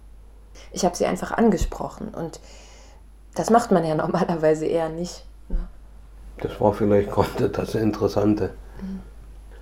Ich 0.73 0.85
habe 0.85 0.97
Sie 0.97 1.07
einfach 1.07 1.33
angesprochen 1.33 2.09
und 2.09 2.41
das 3.35 3.51
macht 3.51 3.71
man 3.71 3.85
ja 3.85 3.95
normalerweise 3.97 4.67
eher 4.67 4.89
nicht. 4.89 5.25
ne? 5.49 5.69
Das 6.39 6.61
war 6.61 6.73
vielleicht 6.73 7.11
gerade 7.11 7.49
das 7.51 7.75
Interessante. 7.75 8.51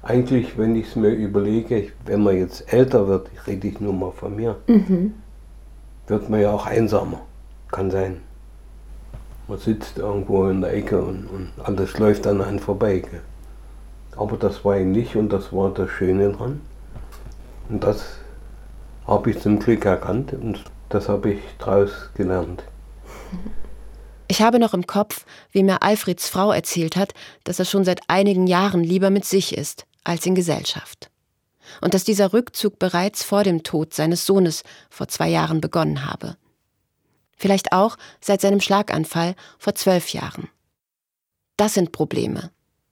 Eigentlich, 0.01 0.57
wenn 0.57 0.77
ich 0.77 0.89
es 0.89 0.97
mir 0.97 1.11
überlege, 1.11 1.91
wenn 2.07 2.23
man 2.23 2.37
jetzt 2.37 2.73
älter 2.73 3.09
wird, 3.09 3.29
rede 3.47 3.67
ich 3.67 3.81
nur 3.81 3.93
mal 3.93 4.13
von 4.13 4.37
mir, 4.37 4.57
wird 6.09 6.29
man 6.29 6.41
ja 6.41 6.53
auch 6.53 6.67
einsamer. 6.67 7.21
Kann 7.71 7.91
sein. 7.91 8.23
Man 9.47 9.59
sitzt 9.59 9.99
irgendwo 9.99 10.49
in 10.49 10.61
der 10.61 10.75
Ecke 10.75 11.01
und, 11.01 11.27
und 11.27 11.53
alles 11.63 11.99
läuft 11.99 12.27
an 12.27 12.41
einem 12.41 12.59
vorbei. 12.59 12.99
Gell? 12.99 13.23
Aber 14.17 14.37
das 14.37 14.65
war 14.65 14.79
ihm 14.79 14.93
nicht 14.93 15.17
und 15.17 15.31
das 15.31 15.53
war 15.53 15.71
das 15.71 15.91
Schöne 15.91 16.33
dran. 16.33 16.61
Und 17.69 17.85
das 17.85 18.05
habe 19.07 19.31
ich 19.31 19.41
zum 19.41 19.59
Glück 19.59 19.85
erkannt 19.85 20.33
und 20.33 20.65
das 20.89 21.09
habe 21.09 21.33
ich 21.33 21.41
daraus 21.59 22.11
gelernt. 22.15 22.63
Ich 24.27 24.43
habe 24.43 24.59
noch 24.59 24.75
im 24.75 24.87
Kopf, 24.87 25.25
wie 25.53 25.63
mir 25.63 25.83
Alfreds 25.83 26.29
Frau 26.29 26.53
erzählt 26.53 26.97
hat, 26.97 27.15
dass 27.45 27.59
er 27.59 27.65
schon 27.65 27.85
seit 27.85 28.01
einigen 28.09 28.47
Jahren 28.47 28.85
lieber 28.85 29.09
mit 29.09 29.25
sich 29.25 29.57
ist 29.57 29.87
als 30.05 30.27
in 30.27 30.35
Gesellschaft. 30.35 31.11
Und 31.81 31.95
dass 31.95 32.05
dieser 32.05 32.33
Rückzug 32.33 32.79
bereits 32.79 33.23
vor 33.23 33.45
dem 33.45 33.63
Tod 33.63 33.95
seines 33.95 34.27
Sohnes 34.27 34.63
vor 34.91 35.09
zwei 35.09 35.29
Jahren 35.29 35.61
begonnen 35.61 36.07
habe. 36.07 36.37
Vielleicht 37.37 37.73
auch 37.73 37.97
seit 38.21 38.41
seinem 38.41 38.61
Schlaganfall 38.61 39.35
vor 39.59 39.75
zwölf 39.75 40.09
Jahren. 40.11 40.49
Das 41.57 41.75
sind 41.75 41.93
Probleme, 41.93 42.51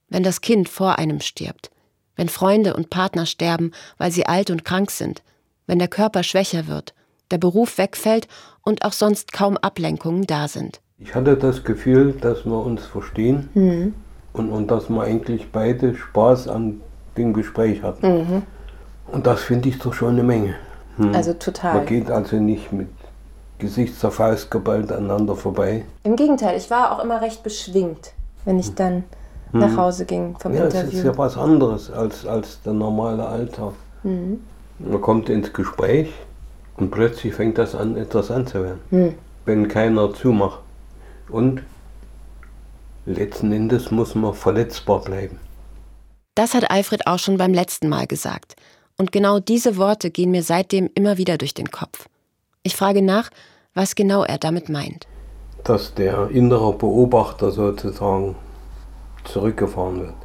wenn 0.09 0.23
das 0.23 0.41
Kind 0.41 0.69
vor 0.69 0.97
einem 0.99 1.19
stirbt, 1.19 1.69
wenn 2.15 2.29
Freunde 2.29 2.73
und 2.75 2.89
Partner 2.89 3.25
sterben, 3.25 3.71
weil 3.97 4.11
sie 4.11 4.25
alt 4.25 4.49
und 4.49 4.65
krank 4.65 4.91
sind, 4.91 5.21
wenn 5.67 5.79
der 5.79 5.87
Körper 5.87 6.23
schwächer 6.23 6.67
wird, 6.67 6.93
der 7.31 7.37
Beruf 7.37 7.77
wegfällt 7.77 8.27
und 8.63 8.85
auch 8.85 8.93
sonst 8.93 9.33
kaum 9.33 9.57
Ablenkungen 9.57 10.25
da 10.25 10.47
sind. 10.47 10.81
Ich 10.97 11.13
hatte 11.13 11.37
das 11.37 11.63
Gefühl, 11.63 12.13
dass 12.13 12.45
wir 12.45 12.59
uns 12.59 12.85
verstehen 12.85 13.93
und, 14.33 14.49
und 14.49 14.71
dass 14.71 14.89
wir 14.89 15.01
eigentlich 15.01 15.51
beide 15.51 15.95
Spaß 15.95 16.47
an 16.47 16.81
dem 17.17 17.33
Gespräch 17.33 17.83
hatten. 17.83 18.43
Und 19.11 19.25
das 19.25 19.41
finde 19.41 19.69
ich 19.69 19.79
doch 19.79 19.93
schon 19.93 20.09
eine 20.09 20.23
Menge. 20.23 20.55
Hm. 20.97 21.13
Also 21.15 21.31
Man 21.31 21.39
total. 21.39 21.85
geht 21.85 22.11
also 22.11 22.37
nicht 22.37 22.71
mit 22.73 22.87
Gesicht 23.59 23.99
zur 23.99 24.11
Faust 24.11 24.51
geballt 24.51 24.91
aneinander 24.91 25.35
vorbei. 25.35 25.85
Im 26.03 26.15
Gegenteil, 26.15 26.57
ich 26.57 26.69
war 26.69 26.91
auch 26.91 27.03
immer 27.03 27.21
recht 27.21 27.43
beschwingt, 27.43 28.13
wenn 28.45 28.59
ich 28.59 28.75
dann 28.75 29.03
nach 29.53 29.77
Hause 29.77 30.05
ging 30.05 30.35
vom 30.37 30.53
Ja, 30.53 30.65
es 30.65 30.73
ist 30.73 30.81
Interview. 30.83 31.05
ja 31.05 31.17
was 31.17 31.37
anderes 31.37 31.89
als, 31.89 32.25
als 32.27 32.61
der 32.63 32.73
normale 32.73 33.25
Alltag. 33.25 33.73
Man 34.03 35.01
kommt 35.01 35.29
ins 35.29 35.51
Gespräch 35.53 36.09
und 36.75 36.91
plötzlich 36.91 37.33
fängt 37.33 37.57
das 37.57 37.73
an, 37.73 37.95
interessant 37.95 38.49
zu 38.49 38.63
werden. 38.63 39.15
Wenn 39.45 39.67
keiner 39.67 40.13
zumacht. 40.13 40.59
Und 41.29 41.63
letzten 43.05 43.51
Endes 43.51 43.89
muss 43.89 44.15
man 44.15 44.33
verletzbar 44.33 45.01
bleiben. 45.01 45.39
Das 46.35 46.53
hat 46.53 46.69
Alfred 46.69 47.07
auch 47.07 47.17
schon 47.17 47.37
beim 47.37 47.53
letzten 47.53 47.89
Mal 47.89 48.05
gesagt. 48.05 48.55
Und 48.97 49.11
genau 49.11 49.39
diese 49.39 49.77
Worte 49.77 50.09
gehen 50.09 50.31
mir 50.31 50.43
seitdem 50.43 50.89
immer 50.95 51.17
wieder 51.17 51.37
durch 51.37 51.53
den 51.53 51.71
Kopf. 51.71 52.07
Ich 52.63 52.75
frage 52.75 53.01
nach, 53.01 53.29
was 53.73 53.95
genau 53.95 54.23
er 54.23 54.39
damit 54.39 54.69
meint. 54.69 55.07
Dass 55.63 55.93
der 55.93 56.29
innere 56.31 56.73
Beobachter 56.73 57.51
sozusagen 57.51 58.35
zurückgefahren 59.23 60.01
wird. 60.01 60.15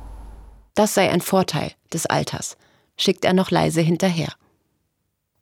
Das 0.75 0.95
sei 0.95 1.11
ein 1.11 1.21
Vorteil 1.21 1.73
des 1.93 2.07
Alters, 2.07 2.57
schickt 2.97 3.25
er 3.25 3.35
noch 3.35 3.51
leise 3.51 3.83
hinterher. 3.83 4.33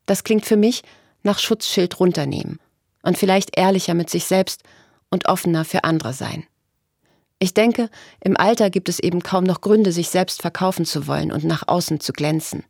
Das 0.06 0.24
klingt 0.24 0.44
für 0.44 0.56
mich 0.56 0.82
nach 1.22 1.38
Schutzschild 1.38 2.00
runternehmen 2.00 2.58
und 3.02 3.16
vielleicht 3.16 3.56
ehrlicher 3.56 3.94
mit 3.94 4.10
sich 4.10 4.24
selbst 4.24 4.62
und 5.10 5.28
offener 5.28 5.64
für 5.64 5.84
andere 5.84 6.12
sein. 6.12 6.44
Ich 7.38 7.54
denke, 7.54 7.88
im 8.20 8.36
Alter 8.36 8.70
gibt 8.70 8.88
es 8.88 8.98
eben 8.98 9.22
kaum 9.22 9.44
noch 9.44 9.60
Gründe, 9.60 9.92
sich 9.92 10.10
selbst 10.10 10.42
verkaufen 10.42 10.84
zu 10.84 11.06
wollen 11.06 11.32
und 11.32 11.44
nach 11.44 11.68
außen 11.68 12.00
zu 12.00 12.12
glänzen. 12.12 12.64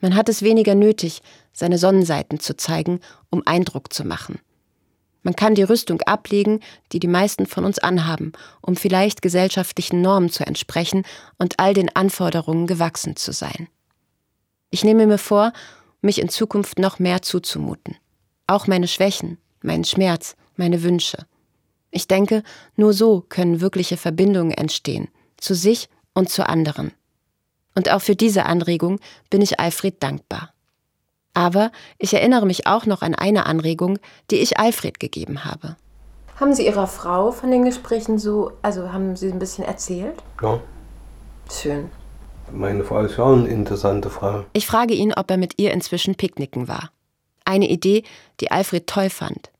Man 0.00 0.14
hat 0.14 0.28
es 0.28 0.42
weniger 0.42 0.74
nötig, 0.74 1.22
seine 1.52 1.78
Sonnenseiten 1.78 2.40
zu 2.40 2.56
zeigen, 2.56 3.00
um 3.30 3.42
Eindruck 3.46 3.92
zu 3.92 4.04
machen. 4.04 4.40
Man 5.22 5.34
kann 5.34 5.54
die 5.54 5.62
Rüstung 5.62 6.02
ablegen, 6.02 6.60
die 6.92 7.00
die 7.00 7.08
meisten 7.08 7.46
von 7.46 7.64
uns 7.64 7.78
anhaben, 7.78 8.32
um 8.60 8.76
vielleicht 8.76 9.22
gesellschaftlichen 9.22 10.02
Normen 10.02 10.28
zu 10.30 10.46
entsprechen 10.46 11.04
und 11.38 11.58
all 11.58 11.72
den 11.72 11.94
Anforderungen 11.96 12.66
gewachsen 12.66 13.16
zu 13.16 13.32
sein. 13.32 13.68
Ich 14.70 14.84
nehme 14.84 15.06
mir 15.06 15.18
vor, 15.18 15.52
mich 16.02 16.20
in 16.20 16.28
Zukunft 16.28 16.78
noch 16.78 16.98
mehr 16.98 17.22
zuzumuten. 17.22 17.96
Auch 18.46 18.66
meine 18.66 18.86
Schwächen, 18.86 19.38
meinen 19.62 19.84
Schmerz, 19.84 20.36
meine 20.56 20.82
Wünsche. 20.82 21.26
Ich 21.90 22.06
denke, 22.06 22.42
nur 22.76 22.92
so 22.92 23.24
können 23.26 23.62
wirkliche 23.62 23.96
Verbindungen 23.96 24.52
entstehen, 24.52 25.08
zu 25.38 25.54
sich 25.54 25.88
und 26.12 26.28
zu 26.28 26.46
anderen. 26.46 26.92
Und 27.74 27.90
auch 27.90 28.00
für 28.00 28.16
diese 28.16 28.46
Anregung 28.46 29.00
bin 29.30 29.42
ich 29.42 29.60
Alfred 29.60 30.02
dankbar. 30.02 30.50
Aber 31.34 31.72
ich 31.98 32.14
erinnere 32.14 32.46
mich 32.46 32.66
auch 32.66 32.86
noch 32.86 33.02
an 33.02 33.14
eine 33.14 33.46
Anregung, 33.46 33.98
die 34.30 34.36
ich 34.36 34.58
Alfred 34.58 35.00
gegeben 35.00 35.44
habe. 35.44 35.76
Haben 36.38 36.54
Sie 36.54 36.66
Ihrer 36.66 36.86
Frau 36.86 37.32
von 37.32 37.50
den 37.50 37.64
Gesprächen 37.64 38.18
so, 38.18 38.52
also 38.62 38.92
haben 38.92 39.16
Sie 39.16 39.30
ein 39.30 39.38
bisschen 39.38 39.64
erzählt? 39.64 40.22
Ja. 40.42 40.60
Schön. 41.50 41.90
Meine 42.52 42.84
Frau 42.84 43.00
ist 43.00 43.16
ja 43.16 43.24
auch 43.24 43.32
eine 43.32 43.48
interessante 43.48 44.10
Frau. 44.10 44.44
Ich 44.52 44.66
frage 44.66 44.94
ihn, 44.94 45.12
ob 45.14 45.30
er 45.30 45.36
mit 45.36 45.58
ihr 45.58 45.72
inzwischen 45.72 46.14
picknicken 46.14 46.68
war. 46.68 46.90
Eine 47.44 47.68
Idee, 47.68 48.04
die 48.40 48.50
Alfred 48.50 48.86
toll 48.86 49.10
fand. 49.10 49.50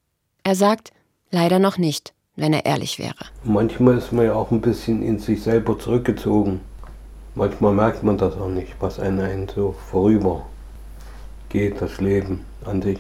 Er 0.45 0.55
sagt, 0.55 0.93
leider 1.31 1.59
noch 1.59 1.79
nicht 1.79 2.15
wenn 2.37 2.53
er 2.53 2.67
ehrlich 2.67 2.99
wäre. 2.99 3.27
Manchmal 3.45 3.99
ist 3.99 4.13
man 4.13 4.27
ja 4.27 4.35
auch 4.35 4.51
ein 4.51 4.61
bisschen 4.61 5.03
in 5.03 5.19
sich 5.19 5.43
selber 5.43 5.79
zurückgezogen. 5.79 6.61
Manchmal 7.37 7.75
merkt 7.75 8.05
man 8.05 8.17
das 8.17 8.37
auch 8.37 8.49
nicht, 8.49 8.77
was 8.79 9.01
einen 9.01 9.49
so 9.49 9.75
vorüber 9.91 10.47
geht, 11.49 11.81
das 11.81 12.01
Leben 12.01 12.45
an 12.65 12.81
sich. 12.81 12.99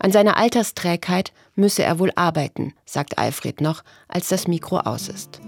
An 0.00 0.10
seiner 0.10 0.36
Altersträgheit 0.36 1.32
müsse 1.54 1.82
er 1.82 1.98
wohl 1.98 2.10
arbeiten, 2.16 2.72
sagt 2.86 3.18
Alfred 3.18 3.60
noch, 3.60 3.84
als 4.08 4.28
das 4.28 4.48
Mikro 4.48 4.78
aus 4.78 5.08
ist. 5.08 5.40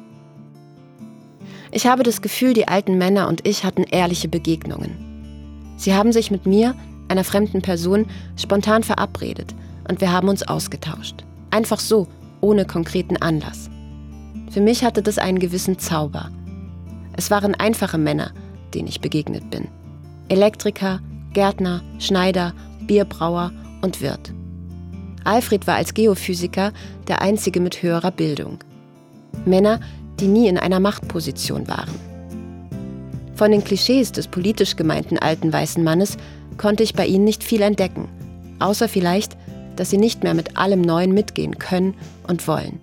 Ich 1.72 1.86
habe 1.86 2.02
das 2.02 2.22
Gefühl, 2.22 2.52
die 2.52 2.68
alten 2.68 2.96
Männer 2.96 3.28
und 3.28 3.46
ich 3.46 3.64
hatten 3.64 3.82
ehrliche 3.84 4.28
Begegnungen. 4.28 5.74
Sie 5.76 5.94
haben 5.94 6.12
sich 6.12 6.30
mit 6.30 6.46
mir, 6.46 6.74
einer 7.08 7.24
fremden 7.24 7.62
Person, 7.62 8.06
spontan 8.36 8.82
verabredet 8.82 9.54
und 9.88 10.00
wir 10.00 10.12
haben 10.12 10.28
uns 10.28 10.46
ausgetauscht. 10.46 11.24
Einfach 11.50 11.80
so, 11.80 12.06
ohne 12.40 12.66
konkreten 12.66 13.16
Anlass. 13.16 13.70
Für 14.50 14.60
mich 14.60 14.84
hatte 14.84 15.02
das 15.02 15.18
einen 15.18 15.38
gewissen 15.38 15.78
Zauber. 15.78 16.30
Es 17.16 17.30
waren 17.30 17.54
einfache 17.54 17.98
Männer, 17.98 18.32
denen 18.74 18.88
ich 18.88 19.00
begegnet 19.00 19.50
bin. 19.50 19.68
Elektriker, 20.28 21.00
Gärtner, 21.32 21.82
Schneider, 21.98 22.52
Bierbrauer 22.86 23.52
und 23.82 24.00
Wirt. 24.00 24.32
Alfred 25.24 25.66
war 25.66 25.76
als 25.76 25.94
Geophysiker 25.94 26.72
der 27.08 27.22
einzige 27.22 27.60
mit 27.60 27.82
höherer 27.82 28.10
Bildung. 28.10 28.58
Männer, 29.44 29.80
die 30.20 30.28
nie 30.28 30.48
in 30.48 30.58
einer 30.58 30.80
Machtposition 30.80 31.68
waren. 31.68 31.94
Von 33.34 33.50
den 33.50 33.62
Klischees 33.62 34.12
des 34.12 34.28
politisch 34.28 34.76
gemeinten 34.76 35.18
alten 35.18 35.52
weißen 35.52 35.82
Mannes 35.84 36.16
konnte 36.56 36.82
ich 36.82 36.94
bei 36.94 37.06
ihnen 37.06 37.24
nicht 37.24 37.44
viel 37.44 37.62
entdecken, 37.62 38.08
außer 38.60 38.88
vielleicht, 38.88 39.36
dass 39.76 39.90
sie 39.90 39.98
nicht 39.98 40.22
mehr 40.22 40.34
mit 40.34 40.56
allem 40.56 40.80
Neuen 40.80 41.12
mitgehen 41.12 41.58
können 41.58 41.94
und 42.26 42.48
wollen. 42.48 42.80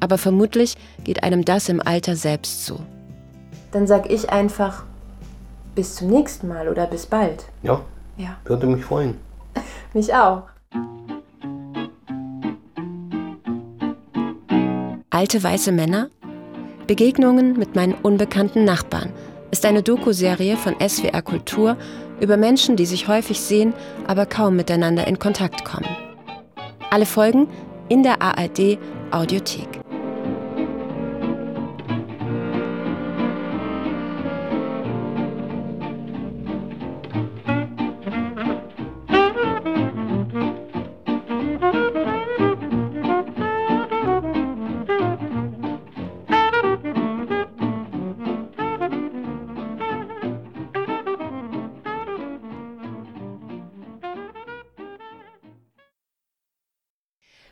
Aber 0.00 0.18
vermutlich 0.18 0.76
geht 1.04 1.22
einem 1.22 1.44
das 1.44 1.68
im 1.68 1.80
Alter 1.80 2.16
selbst 2.16 2.66
so. 2.66 2.80
Dann 3.72 3.86
sag 3.86 4.10
ich 4.10 4.30
einfach 4.30 4.84
bis 5.74 5.96
zum 5.96 6.08
nächsten 6.08 6.48
Mal 6.48 6.68
oder 6.68 6.86
bis 6.86 7.06
bald. 7.06 7.44
Ja. 7.62 7.80
Ja. 8.16 8.36
Würde 8.44 8.66
mich 8.66 8.84
freuen. 8.84 9.16
mich 9.94 10.12
auch. 10.14 10.42
Alte 15.10 15.42
weiße 15.42 15.72
Männer? 15.72 16.08
Begegnungen 16.86 17.56
mit 17.56 17.76
meinen 17.76 17.94
unbekannten 17.94 18.64
Nachbarn 18.64 19.12
ist 19.50 19.64
eine 19.66 19.82
Doku-Serie 19.82 20.56
von 20.56 20.74
SWR 20.80 21.22
Kultur 21.22 21.76
über 22.20 22.36
Menschen, 22.36 22.76
die 22.76 22.86
sich 22.86 23.08
häufig 23.08 23.40
sehen, 23.40 23.74
aber 24.06 24.26
kaum 24.26 24.56
miteinander 24.56 25.06
in 25.06 25.18
Kontakt 25.18 25.64
kommen. 25.64 25.88
Alle 26.90 27.06
Folgen 27.06 27.48
in 27.88 28.02
der 28.02 28.20
ARD 28.22 28.78
Audiothek. 29.10 29.79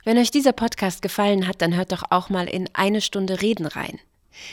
Wenn 0.08 0.16
euch 0.16 0.30
dieser 0.30 0.54
Podcast 0.54 1.02
gefallen 1.02 1.46
hat, 1.46 1.60
dann 1.60 1.76
hört 1.76 1.92
doch 1.92 2.02
auch 2.08 2.30
mal 2.30 2.48
in 2.48 2.66
eine 2.72 3.02
Stunde 3.02 3.42
Reden 3.42 3.66
rein. 3.66 4.00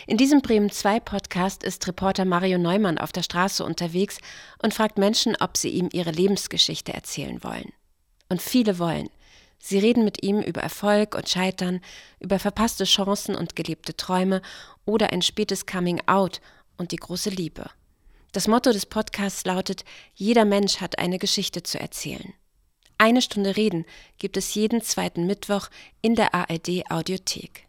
In 0.06 0.18
diesem 0.18 0.42
Bremen 0.42 0.70
2 0.70 1.00
Podcast 1.00 1.64
ist 1.64 1.88
Reporter 1.88 2.26
Mario 2.26 2.58
Neumann 2.58 2.98
auf 2.98 3.14
der 3.14 3.24
Straße 3.24 3.64
unterwegs 3.64 4.18
und 4.62 4.74
fragt 4.74 4.98
Menschen, 4.98 5.38
ob 5.40 5.56
sie 5.56 5.70
ihm 5.70 5.88
ihre 5.94 6.12
Lebensgeschichte 6.12 6.94
erzählen 6.94 7.42
wollen. 7.42 7.72
Und 8.28 8.42
viele 8.42 8.80
wollen. 8.80 9.10
Sie 9.58 9.80
reden 9.80 10.04
mit 10.04 10.24
ihm 10.24 10.42
über 10.42 10.60
Erfolg 10.60 11.16
und 11.16 11.30
Scheitern, 11.30 11.80
über 12.20 12.38
verpasste 12.38 12.84
Chancen 12.84 13.34
und 13.34 13.56
gelebte 13.56 13.96
Träume 13.96 14.42
oder 14.84 15.14
ein 15.14 15.22
spätes 15.22 15.66
Coming 15.66 16.02
Out 16.06 16.42
und 16.76 16.92
die 16.92 16.98
große 16.98 17.30
Liebe. 17.30 17.70
Das 18.34 18.50
Motto 18.50 18.74
des 18.74 18.86
Podcasts 18.86 19.46
lautet, 19.46 19.86
jeder 20.16 20.44
Mensch 20.44 20.82
hat 20.82 21.00
eine 21.00 21.18
Geschichte 21.18 21.64
zu 21.64 21.80
erzählen. 21.80 22.34
Eine 22.98 23.22
Stunde 23.22 23.58
Reden 23.58 23.86
gibt 24.20 24.38
es 24.38 24.54
jeden 24.56 24.82
zweiten 24.82 25.28
Mittwoch 25.28 25.70
in 26.02 26.16
der 26.16 26.34
ARD 26.34 26.90
Audiothek. 26.90 27.66